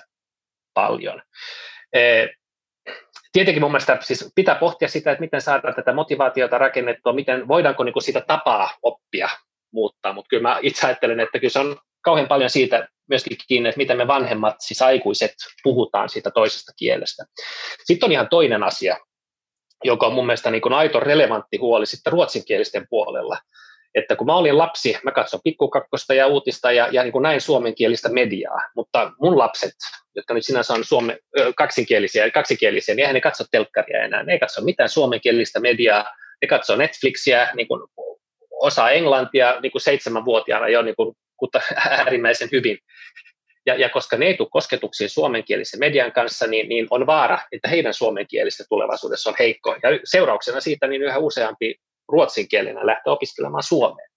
paljon. 0.73 1.21
E, 1.93 2.27
tietenkin 3.32 3.63
mun 3.63 3.71
mielestä 3.71 3.97
siis 4.01 4.32
pitää 4.36 4.55
pohtia 4.55 4.88
sitä, 4.88 5.12
että 5.12 5.21
miten 5.21 5.41
saadaan 5.41 5.75
tätä 5.75 5.93
motivaatiota 5.93 6.58
rakennettua, 6.58 7.13
miten 7.13 7.47
voidaanko 7.47 7.84
niin 7.84 7.93
kuin 7.93 8.03
sitä 8.03 8.21
tapaa 8.21 8.69
oppia 8.82 9.29
muuttaa, 9.73 10.13
mutta 10.13 10.29
kyllä 10.29 10.49
mä 10.49 10.60
itse 10.62 10.88
ajattelen, 10.88 11.19
että 11.19 11.39
kyllä 11.39 11.51
se 11.51 11.60
on 11.60 11.77
kauhean 12.01 12.27
paljon 12.27 12.49
siitä 12.49 12.88
myöskin 13.10 13.38
kiinni, 13.47 13.69
että 13.69 13.77
miten 13.77 13.97
me 13.97 14.08
vanhemmat, 14.08 14.55
siis 14.60 14.82
aikuiset, 14.82 15.32
puhutaan 15.63 16.10
siitä 16.10 16.32
toisesta 16.32 16.71
kielestä. 16.77 17.25
Sitten 17.84 18.08
on 18.08 18.12
ihan 18.12 18.29
toinen 18.29 18.63
asia, 18.63 18.97
joka 19.84 20.08
on 20.08 20.13
mun 20.13 20.25
mielestä 20.25 20.51
niin 20.51 20.62
kuin 20.62 20.73
aito 20.73 20.99
relevantti 20.99 21.58
huoli 21.58 21.86
sitten 21.86 22.13
ruotsinkielisten 22.13 22.88
puolella 22.89 23.38
että 23.95 24.15
kun 24.15 24.28
mä 24.28 24.36
olin 24.36 24.58
lapsi, 24.58 24.97
mä 25.04 25.12
katsoin 25.12 25.41
pikkukakkosta 25.43 26.13
ja 26.13 26.28
uutista 26.28 26.71
ja, 26.71 26.88
ja 26.91 27.04
niin 27.04 27.12
kuin 27.12 27.23
näin 27.23 27.41
suomenkielistä 27.41 28.10
mediaa, 28.10 28.60
mutta 28.75 29.12
mun 29.19 29.38
lapset, 29.38 29.73
jotka 30.15 30.34
nyt 30.34 30.45
sinänsä 30.45 30.73
on 30.73 30.84
suome, 30.84 31.17
kaksikielisiä, 31.56 32.32
kaksikielisiä, 32.32 32.95
niin 32.95 32.99
eihän 32.99 33.13
ne 33.13 33.21
katso 33.21 33.43
telkkaria 33.52 34.04
enää, 34.04 34.23
ne 34.23 34.34
ei 34.34 34.39
katso 34.39 34.62
mitään 34.62 34.89
suomenkielistä 34.89 35.60
mediaa, 35.60 36.06
ne 36.41 36.47
katsoo 36.47 36.75
Netflixiä, 36.75 37.49
niin 37.56 37.67
kuin 37.67 37.82
osaa 38.52 38.91
englantia 38.91 39.60
niin 39.62 39.71
kuin 39.71 39.82
seitsemänvuotiaana 39.82 40.69
jo 40.69 40.82
niin 40.82 40.95
kuin, 40.95 41.15
äärimmäisen 41.89 42.49
hyvin. 42.52 42.78
Ja, 43.65 43.75
ja 43.75 43.89
koska 43.89 44.17
ne 44.17 44.25
ei 44.25 44.38
tule 44.38 44.47
kosketuksiin 44.52 45.10
suomenkielisen 45.10 45.80
median 45.80 46.12
kanssa, 46.12 46.47
niin, 46.47 46.69
niin 46.69 46.88
on 46.89 47.08
vaara, 47.08 47.39
että 47.52 47.69
heidän 47.69 47.93
suomenkielistä 47.93 48.63
tulevaisuudessa 48.69 49.30
on 49.30 49.36
heikko. 49.39 49.75
Ja 49.84 49.89
seurauksena 50.04 50.60
siitä 50.60 50.88
niin 50.88 51.02
yhä 51.02 51.17
useampi 51.17 51.75
ruotsinkielinen 52.12 52.86
lähteä 52.86 53.13
opiskelemaan 53.13 53.63
suomeen. 53.63 54.10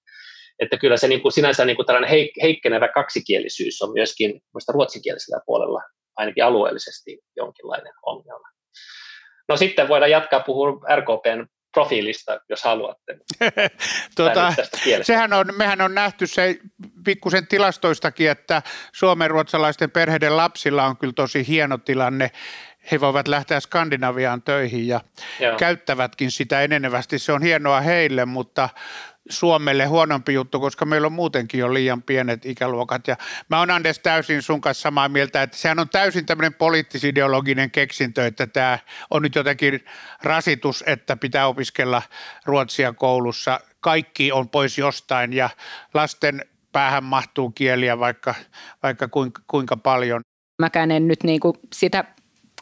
Että 0.59 0.77
kyllä 0.77 0.97
se 0.97 1.09
niin 1.09 1.23
kuin 1.23 1.33
sinänsä 1.33 1.65
niin 1.65 1.77
kuin 1.77 1.87
tällainen 1.87 2.11
heik- 2.11 2.43
heikkenevä 2.43 2.89
kaksikielisyys 2.89 3.83
on 3.83 3.93
myöskin 3.93 4.41
ruotsinkielisellä 4.69 5.41
puolella 5.47 5.83
ainakin 6.17 6.45
alueellisesti 6.45 7.19
jonkinlainen 7.37 7.93
ongelma. 8.07 8.49
No 9.49 9.57
sitten 9.57 9.89
voidaan 9.89 10.11
jatkaa 10.11 10.41
puhua 10.41 10.81
RKPn 10.97 11.47
profiilista, 11.73 12.41
jos 12.49 12.63
haluatte. 12.63 13.17
tuota, 14.17 14.55
sehän 15.03 15.33
on, 15.33 15.47
mehän 15.57 15.81
on 15.81 15.95
nähty 15.95 16.27
se 16.27 16.59
pikkusen 17.05 17.47
tilastoistakin, 17.47 18.31
että 18.31 18.63
suomen 18.93 19.31
ruotsalaisten 19.31 19.91
perheiden 19.91 20.37
lapsilla 20.37 20.85
on 20.85 20.97
kyllä 20.97 21.13
tosi 21.13 21.47
hieno 21.49 21.79
tilanne 21.79 22.31
he 22.91 23.01
voivat 23.01 23.29
lähteä 23.29 23.61
Skandinaviaan 23.61 24.43
töihin 24.43 24.89
ja 24.89 25.01
Joo. 25.41 25.57
käyttävätkin 25.57 26.31
sitä 26.31 26.63
enenevästi. 26.63 27.19
Se 27.19 27.33
on 27.33 27.43
hienoa 27.43 27.81
heille, 27.81 28.25
mutta 28.25 28.69
Suomelle 29.29 29.85
huonompi 29.85 30.35
juttu, 30.35 30.61
koska 30.61 30.85
meillä 30.85 31.07
on 31.07 31.13
muutenkin 31.13 31.61
jo 31.61 31.75
liian 31.75 32.03
pienet 32.03 32.47
ikäluokat. 32.47 33.09
Ja 33.09 33.17
mä 33.49 33.59
oon 33.59 33.71
Anders 33.71 33.99
täysin 33.99 34.43
sun 34.43 34.61
kanssa 34.61 34.83
samaa 34.83 35.09
mieltä, 35.09 35.43
että 35.43 35.57
sehän 35.57 35.79
on 35.79 35.89
täysin 35.89 36.27
tämmöinen 36.27 36.55
poliittisideologinen 36.55 37.71
keksintö, 37.71 38.27
että 38.27 38.47
tämä 38.47 38.79
on 39.11 39.23
nyt 39.23 39.35
jotenkin 39.35 39.85
rasitus, 40.23 40.85
että 40.87 41.17
pitää 41.17 41.47
opiskella 41.47 42.03
ruotsia 42.45 42.93
koulussa. 42.93 43.61
Kaikki 43.81 44.33
on 44.33 44.49
pois 44.49 44.79
jostain 44.79 45.33
ja 45.33 45.51
lasten 45.95 46.45
päähän 46.73 47.05
mahtuu 47.05 47.51
kieliä 47.51 47.99
vaikka, 47.99 48.35
vaikka 48.83 49.09
kuinka, 49.09 49.43
kuinka 49.47 49.77
paljon. 49.77 50.21
Mäkään 50.63 50.91
en 50.91 51.09
nyt 51.09 51.23
niinku 51.25 51.57
sitä 51.73 52.05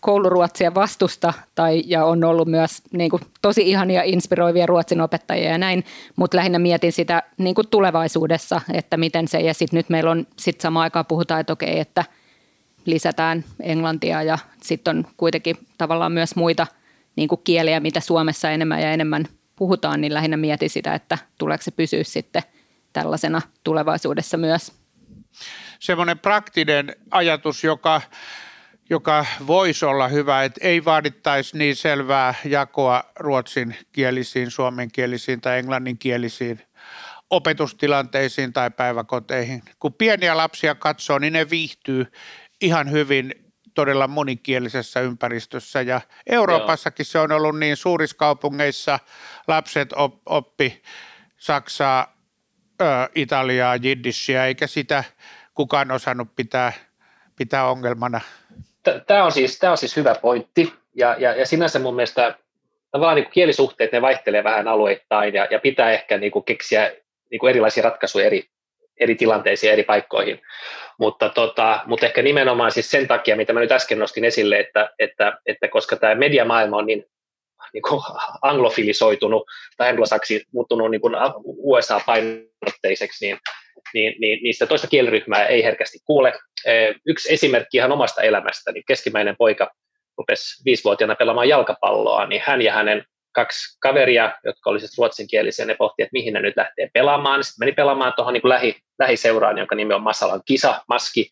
kouluruotsia 0.00 0.74
vastusta 0.74 1.32
tai, 1.54 1.82
ja 1.86 2.04
on 2.04 2.24
ollut 2.24 2.48
myös 2.48 2.82
niin 2.92 3.10
kuin, 3.10 3.22
tosi 3.42 3.70
ihania 3.70 4.02
inspiroivia 4.02 4.66
ruotsin 4.66 5.00
opettajia 5.00 5.50
ja 5.50 5.58
näin, 5.58 5.84
mutta 6.16 6.36
lähinnä 6.36 6.58
mietin 6.58 6.92
sitä 6.92 7.22
niin 7.38 7.54
kuin 7.54 7.68
tulevaisuudessa, 7.68 8.60
että 8.72 8.96
miten 8.96 9.28
se 9.28 9.40
ja 9.40 9.54
sitten 9.54 9.76
nyt 9.76 9.88
meillä 9.88 10.10
on 10.10 10.26
sitten 10.36 10.62
samaan 10.62 10.82
aikaan 10.82 11.06
puhutaan, 11.06 11.40
että 11.40 11.52
okei, 11.52 11.80
että 11.80 12.04
lisätään 12.84 13.44
englantia 13.62 14.22
ja 14.22 14.38
sitten 14.62 14.96
on 14.96 15.06
kuitenkin 15.16 15.56
tavallaan 15.78 16.12
myös 16.12 16.36
muita 16.36 16.66
niin 17.16 17.28
kuin 17.28 17.40
kieliä, 17.44 17.80
mitä 17.80 18.00
Suomessa 18.00 18.50
enemmän 18.50 18.82
ja 18.82 18.92
enemmän 18.92 19.24
puhutaan, 19.56 20.00
niin 20.00 20.14
lähinnä 20.14 20.36
mietin 20.36 20.70
sitä, 20.70 20.94
että 20.94 21.18
tuleeko 21.38 21.62
se 21.62 21.70
pysyä 21.70 22.04
sitten 22.04 22.42
tällaisena 22.92 23.42
tulevaisuudessa 23.64 24.36
myös. 24.36 24.72
Semmoinen 25.78 26.18
praktinen 26.18 26.96
ajatus, 27.10 27.64
joka 27.64 28.00
joka 28.90 29.26
voisi 29.46 29.84
olla 29.84 30.08
hyvä, 30.08 30.44
että 30.44 30.60
ei 30.62 30.84
vaadittaisi 30.84 31.58
niin 31.58 31.76
selvää 31.76 32.34
jakoa 32.44 33.04
ruotsinkielisiin, 33.18 34.50
suomenkielisiin 34.50 35.40
tai 35.40 35.58
englanninkielisiin 35.58 36.62
opetustilanteisiin 37.30 38.52
tai 38.52 38.70
päiväkoteihin. 38.70 39.62
Kun 39.78 39.94
pieniä 39.94 40.36
lapsia 40.36 40.74
katsoo, 40.74 41.18
niin 41.18 41.32
ne 41.32 41.50
viihtyy 41.50 42.12
ihan 42.60 42.90
hyvin 42.90 43.34
todella 43.74 44.08
monikielisessä 44.08 45.00
ympäristössä 45.00 45.82
ja 45.82 46.00
Euroopassakin 46.26 47.06
se 47.06 47.18
on 47.18 47.32
ollut 47.32 47.58
niin 47.58 47.76
suurissa 47.76 48.16
kaupungeissa 48.16 48.98
lapset 49.48 49.90
oppi 50.26 50.82
Saksaa, 51.36 52.16
ö, 52.80 52.84
Italiaa, 53.14 53.76
Jiddishiä, 53.76 54.46
eikä 54.46 54.66
sitä 54.66 55.04
kukaan 55.54 55.90
osannut 55.90 56.36
pitää, 56.36 56.72
pitää 57.36 57.64
ongelmana 57.64 58.20
tämä 59.06 59.24
on, 59.24 59.32
siis, 59.32 59.60
on 59.70 59.76
siis 59.76 59.96
hyvä 59.96 60.14
pointti, 60.22 60.72
ja, 60.94 61.16
ja, 61.18 61.34
ja 61.34 61.46
sinänsä 61.46 61.78
mun 61.78 61.94
mielestä 61.94 62.34
tavallaan 62.90 63.16
niin 63.16 63.24
kuin 63.24 63.32
kielisuhteet, 63.32 63.92
ne 63.92 64.02
vaihtelee 64.02 64.44
vähän 64.44 64.68
alueittain, 64.68 65.34
ja, 65.34 65.48
ja 65.50 65.58
pitää 65.58 65.92
ehkä 65.92 66.18
niin 66.18 66.32
kuin 66.32 66.44
keksiä 66.44 66.92
niin 67.30 67.38
kuin 67.38 67.50
erilaisia 67.50 67.82
ratkaisuja 67.82 68.26
eri, 68.26 68.44
eri 69.00 69.14
tilanteisiin 69.14 69.72
eri 69.72 69.82
paikkoihin. 69.82 70.42
Mutta, 70.98 71.28
tota, 71.28 71.80
mutta 71.86 72.06
ehkä 72.06 72.22
nimenomaan 72.22 72.70
siis 72.70 72.90
sen 72.90 73.08
takia, 73.08 73.36
mitä 73.36 73.52
mä 73.52 73.60
nyt 73.60 73.72
äsken 73.72 73.98
nostin 73.98 74.24
esille, 74.24 74.58
että, 74.58 74.90
että, 74.98 75.38
että 75.46 75.68
koska 75.68 75.96
tämä 75.96 76.14
mediamaailma 76.14 76.76
on 76.76 76.86
niin, 76.86 77.04
niin 77.72 77.82
kuin 77.82 78.02
anglofilisoitunut 78.42 79.42
tai 79.76 79.88
anglosaksi 79.88 80.44
muuttunut 80.52 80.90
niin 80.90 81.00
kuin 81.00 81.14
USA-painotteiseksi, 81.44 83.26
niin, 83.26 83.38
niin, 83.94 84.14
niin 84.20 84.42
niistä 84.42 84.66
toista 84.66 84.86
kieliryhmää 84.86 85.46
ei 85.46 85.64
herkästi 85.64 85.98
kuule. 86.04 86.32
Yksi 87.06 87.34
esimerkki 87.34 87.76
ihan 87.76 87.92
omasta 87.92 88.22
elämästä, 88.22 88.72
niin 88.72 88.84
keskimmäinen 88.86 89.36
poika 89.38 89.70
rupesi 90.18 90.64
viisivuotiaana 90.64 91.14
pelaamaan 91.14 91.48
jalkapalloa, 91.48 92.26
niin 92.26 92.42
hän 92.46 92.62
ja 92.62 92.72
hänen 92.72 93.04
kaksi 93.32 93.78
kaveria, 93.80 94.32
jotka 94.44 94.70
olisivat 94.70 94.98
ruotsinkielisiä, 94.98 95.64
ne 95.64 95.74
pohtivat, 95.74 96.06
että 96.06 96.12
mihin 96.12 96.34
ne 96.34 96.40
nyt 96.40 96.56
lähtee 96.56 96.90
pelaamaan. 96.94 97.44
Sitten 97.44 97.66
meni 97.66 97.72
pelaamaan 97.72 98.12
tuohon 98.16 98.34
niin 98.34 98.48
lähi, 98.48 98.76
lähiseuraan, 98.98 99.58
jonka 99.58 99.74
nimi 99.74 99.94
on 99.94 100.02
Masalan 100.02 100.42
Kisa, 100.44 100.82
Maski, 100.88 101.30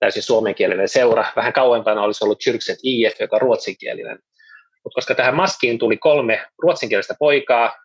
täysin 0.00 0.22
suomenkielinen 0.22 0.88
seura. 0.88 1.24
Vähän 1.36 1.52
kauempana 1.52 2.02
olisi 2.02 2.24
ollut 2.24 2.40
Kyrkset 2.44 2.78
IF, 2.82 3.20
joka 3.20 3.36
on 3.36 3.42
ruotsinkielinen. 3.42 4.18
Mutta 4.84 4.94
koska 4.94 5.14
tähän 5.14 5.36
Maskiin 5.36 5.78
tuli 5.78 5.96
kolme 5.96 6.46
ruotsinkielistä 6.58 7.14
poikaa, 7.18 7.76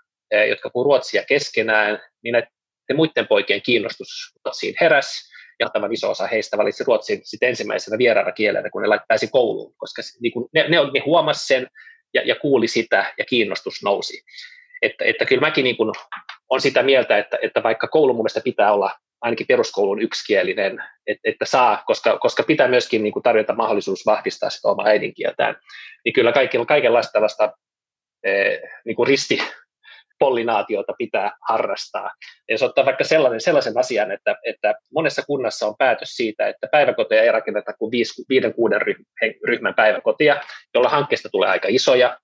jotka 0.50 0.70
puhuivat 0.70 0.86
ruotsia 0.86 1.24
keskenään, 1.24 2.00
niin 2.24 2.34
ne 2.34 2.48
sitten 2.92 2.96
muiden 2.96 3.28
poikien 3.28 3.62
kiinnostus 3.62 4.34
Ruotsiin 4.46 4.76
heräs, 4.82 5.32
ja 5.60 5.70
tavan 5.70 5.94
iso 5.94 6.10
osa 6.10 6.28
heistä 6.28 6.58
valitsi 6.58 6.84
Ruotsin 6.84 7.22
sitten 7.24 7.50
ensimmäisenä 7.50 7.98
vieraana 7.98 8.32
kielenä, 8.32 8.70
kun 8.70 8.82
ne 8.82 8.88
laittaisi 8.88 9.28
kouluun, 9.28 9.74
koska 9.78 10.02
niin 10.20 10.34
ne, 10.54 10.62
ne, 10.62 10.78
ne 10.94 11.00
huomasi 11.06 11.46
sen 11.46 11.68
ja, 12.14 12.22
ja 12.26 12.36
kuuli 12.36 12.68
sitä 12.68 13.14
ja 13.18 13.26
kiinnostus 13.26 13.84
nousi. 13.84 14.22
Että, 14.82 15.06
että 15.06 15.26
kyllä 15.26 15.42
mäkin 15.42 15.64
niin 15.64 15.78
kuin 15.78 15.92
on 16.50 16.62
sitä 16.62 16.84
mieltä, 16.84 17.18
että, 17.18 17.38
että 17.42 17.64
vaikka 17.64 17.88
koulu 17.88 18.14
mun 18.14 18.22
mielestä 18.22 18.42
pitää 18.44 18.74
olla 18.74 18.92
ainakin 19.22 19.48
peruskoulun 19.48 20.02
yksikielinen, 20.02 20.84
että, 21.08 21.22
että 21.30 21.46
saa, 21.46 21.84
koska, 21.86 22.18
koska 22.18 22.44
pitää 22.44 22.68
myöskin 22.68 23.04
niin 23.04 23.14
kuin 23.14 23.24
tarjota 23.24 23.56
mahdollisuus 23.56 24.06
vahvistaa 24.06 24.50
sitä 24.50 24.68
omaa 24.68 24.88
äidinkieltään, 24.88 25.56
niin 26.06 26.14
kyllä 26.14 26.32
kaikilla, 26.32 26.66
kaikenlaista 26.66 27.12
tällaista 27.12 27.54
eh, 28.24 28.60
niin 28.86 28.96
kuin 28.96 29.08
risti, 29.08 29.40
pollinaatiota 30.22 30.94
pitää 30.98 31.32
harrastaa. 31.50 32.12
Ja 32.50 32.54
jos 32.54 32.64
ottaa 32.64 32.86
vaikka 32.86 33.04
sellainen, 33.04 33.42
sellaisen 33.42 33.78
asian, 33.78 34.12
että, 34.12 34.36
että 34.46 34.74
monessa 34.94 35.22
kunnassa 35.28 35.68
on 35.68 35.76
päätös 35.78 36.10
siitä, 36.10 36.48
että 36.48 36.68
päiväkoteja 36.72 37.24
ei 37.24 37.32
rakenneta 37.32 37.74
kuin 37.74 37.92
viisi, 37.92 38.24
viiden, 38.30 38.54
kuuden 38.54 38.82
ryhmän 39.48 39.76
päiväkotia, 39.76 40.42
jolla 40.74 40.90
hankkeesta 40.90 41.30
tulee 41.32 41.50
aika 41.50 41.68
isoja. 41.72 42.20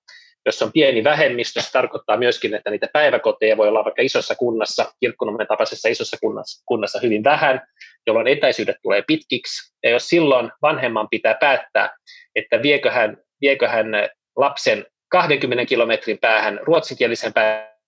Jos 0.46 0.62
on 0.62 0.72
pieni 0.72 1.04
vähemmistö, 1.04 1.60
se 1.60 1.72
tarkoittaa 1.72 2.16
myöskin, 2.16 2.54
että 2.54 2.70
niitä 2.70 2.88
päiväkoteja 2.92 3.56
voi 3.56 3.68
olla 3.68 3.84
vaikka 3.84 4.02
isossa 4.02 4.34
kunnassa, 4.34 4.92
kirkkonummen 5.00 5.46
tapaisessa 5.46 5.88
isossa 5.88 6.16
kunnassa, 6.20 6.64
kunnassa 6.66 7.00
hyvin 7.02 7.24
vähän, 7.24 7.60
jolloin 8.06 8.26
etäisyydet 8.26 8.76
tulee 8.82 9.02
pitkiksi. 9.06 9.74
Ja 9.82 9.90
jos 9.90 10.08
silloin 10.08 10.50
vanhemman 10.62 11.08
pitää 11.10 11.34
päättää, 11.34 11.96
että 12.34 12.62
viekö 12.62 12.90
hän, 12.90 13.16
viekö 13.40 13.68
hän 13.68 13.86
lapsen 14.36 14.86
20 15.08 15.64
kilometrin 15.64 16.18
päähän 16.18 16.60
ruotsinkielisen 16.62 17.32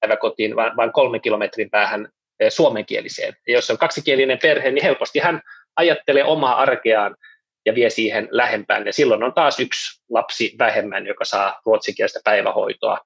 päiväkotiin, 0.00 0.56
vaan, 0.56 0.76
vaan 0.76 0.92
kolmen 0.92 1.20
kilometrin 1.20 1.70
päähän 1.70 2.08
eh, 2.40 2.52
suomenkieliseen. 2.52 3.36
Ja 3.46 3.52
jos 3.52 3.70
on 3.70 3.78
kaksikielinen 3.78 4.38
perhe, 4.42 4.70
niin 4.70 4.84
helposti 4.84 5.18
hän 5.18 5.40
ajattelee 5.76 6.24
omaa 6.24 6.56
arkeaan 6.56 7.16
ja 7.66 7.74
vie 7.74 7.90
siihen 7.90 8.28
lähempään. 8.30 8.86
Ja 8.86 8.92
silloin 8.92 9.22
on 9.22 9.34
taas 9.34 9.60
yksi 9.60 10.02
lapsi 10.10 10.54
vähemmän, 10.58 11.06
joka 11.06 11.24
saa 11.24 11.60
ruotsinkielistä 11.66 12.20
päivähoitoa. 12.24 12.98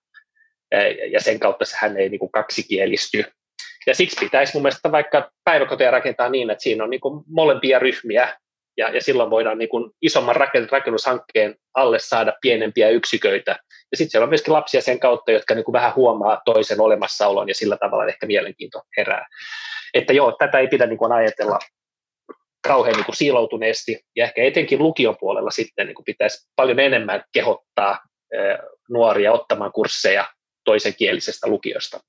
Eh, 0.73 1.11
ja 1.11 1.21
sen 1.21 1.41
kautta 1.41 1.65
hän 1.81 1.97
ei 1.97 2.09
niin 2.09 2.19
kuin 2.19 2.33
kaksikielisty. 2.33 3.25
Ja 3.87 3.95
siksi 3.95 4.17
pitäisi 4.21 4.55
mun 4.55 4.63
mielestä 4.63 4.93
vaikka 4.93 5.31
päiväkoteja 5.45 5.91
rakentaa 5.91 6.29
niin, 6.29 6.51
että 6.51 6.63
siinä 6.63 6.85
on 6.85 6.91
niin 6.91 7.01
kuin 7.01 7.25
molempia 7.27 7.79
ryhmiä, 7.79 8.37
ja, 8.77 8.89
ja 8.89 9.03
silloin 9.03 9.31
voidaan 9.31 9.59
niin 9.59 9.69
kuin 9.69 9.91
isomman 10.03 10.37
rakennushankkeen 10.71 11.55
alle 11.75 11.99
saada 11.99 12.33
pienempiä 12.41 12.89
yksiköitä. 12.89 13.59
Ja 13.95 13.99
sitten 13.99 14.11
siellä 14.11 14.25
on 14.25 14.29
myöskin 14.29 14.53
lapsia 14.53 14.81
sen 14.81 15.01
kautta, 15.01 15.33
jotka 15.33 15.55
niin 15.55 15.65
kuin 15.65 15.73
vähän 15.73 15.95
huomaa 15.95 16.43
toisen 16.45 16.81
olemassaolon 16.81 17.49
ja 17.49 17.55
sillä 17.55 17.77
tavalla 17.77 18.07
ehkä 18.07 18.27
mielenkiinto 18.27 18.83
herää. 18.97 19.27
Että 19.95 20.13
joo, 20.13 20.33
tätä 20.33 20.59
ei 20.59 20.69
pidä 20.69 20.87
niin 20.87 20.99
kuin 20.99 21.13
ajatella 21.13 21.59
kauhean 22.67 22.97
niin 22.97 23.05
kuin 23.05 23.17
siiloutuneesti, 23.17 24.01
ja 24.17 24.25
ehkä 24.25 24.43
etenkin 24.43 24.79
lukion 24.79 25.17
puolella 25.21 25.51
sitten 25.51 25.87
niin 25.87 25.95
kuin 25.95 26.05
pitäisi 26.05 26.49
paljon 26.57 26.81
enemmän 26.81 27.25
kehottaa 27.33 27.99
nuoria 28.91 29.33
ottamaan 29.33 29.73
kursseja 29.73 30.29
toisenkielisestä 30.65 31.49
lukiosta. 31.49 32.01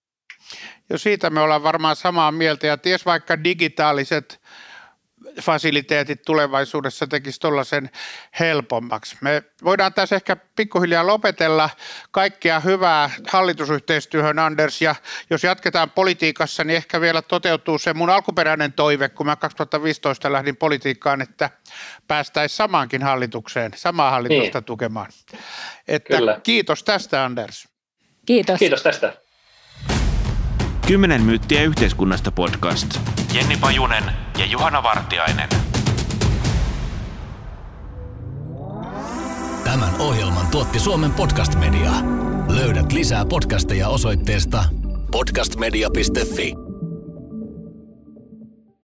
Jo 0.90 0.98
siitä 0.98 1.30
me 1.30 1.42
ollaan 1.42 1.64
varmaan 1.64 1.96
samaa 1.96 2.32
mieltä, 2.32 2.68
ja 2.68 2.78
ties 2.78 3.06
vaikka 3.06 3.44
digitaaliset 3.44 4.42
fasiliteetit 5.42 6.22
tulevaisuudessa 6.26 7.08
tekisi 7.08 7.40
tuollaisen 7.40 7.90
helpommaksi. 8.40 9.18
Me 9.22 9.44
voidaan 9.64 9.94
tässä 9.94 10.16
ehkä 10.16 10.36
pikkuhiljaa 10.36 11.08
lopetella 11.08 11.70
kaikkea 12.12 12.60
hyvää 12.60 13.10
hallitusyhteistyöhön, 13.28 14.40
Anders, 14.40 14.82
ja 14.82 14.96
jos 15.30 15.44
jatketaan 15.44 15.90
politiikassa, 15.90 16.64
niin 16.64 16.78
ehkä 16.78 17.02
vielä 17.02 17.22
toteutuu 17.22 17.78
se 17.78 17.94
mun 17.94 18.10
alkuperäinen 18.10 18.74
toive, 18.74 19.10
kun 19.10 19.26
mä 19.26 19.36
2015 19.36 20.32
lähdin 20.32 20.58
politiikkaan, 20.58 21.22
että 21.22 21.50
päästäisiin 22.08 22.58
samaankin 22.58 23.04
hallitukseen, 23.04 23.72
samaa 23.76 24.12
hallitusta 24.12 24.60
niin. 24.60 24.66
tukemaan. 24.66 25.12
Että 25.88 26.18
Kyllä. 26.18 26.40
kiitos 26.44 26.84
tästä, 26.84 27.26
Anders. 27.26 27.68
Kiitos. 28.26 28.60
Kiitos 28.60 28.84
tästä. 28.84 29.14
Kymmenen 30.88 31.22
myyttiä 31.22 31.64
yhteiskunnasta 31.64 32.32
podcast. 32.32 33.00
Jenni 33.36 33.58
Pajunen 33.58 34.04
ja 34.38 34.46
Juhana 34.46 34.84
Vartiainen. 34.84 35.50
Tämän 39.64 39.90
ohjelman 40.00 40.48
tuotti 40.48 40.80
Suomen 40.80 41.12
Podcast 41.12 41.56
Media. 41.56 41.92
Löydät 42.48 42.92
lisää 42.92 43.26
podcasteja 43.26 43.88
osoitteesta 43.88 44.66
podcastmedia.fi. 45.12 46.65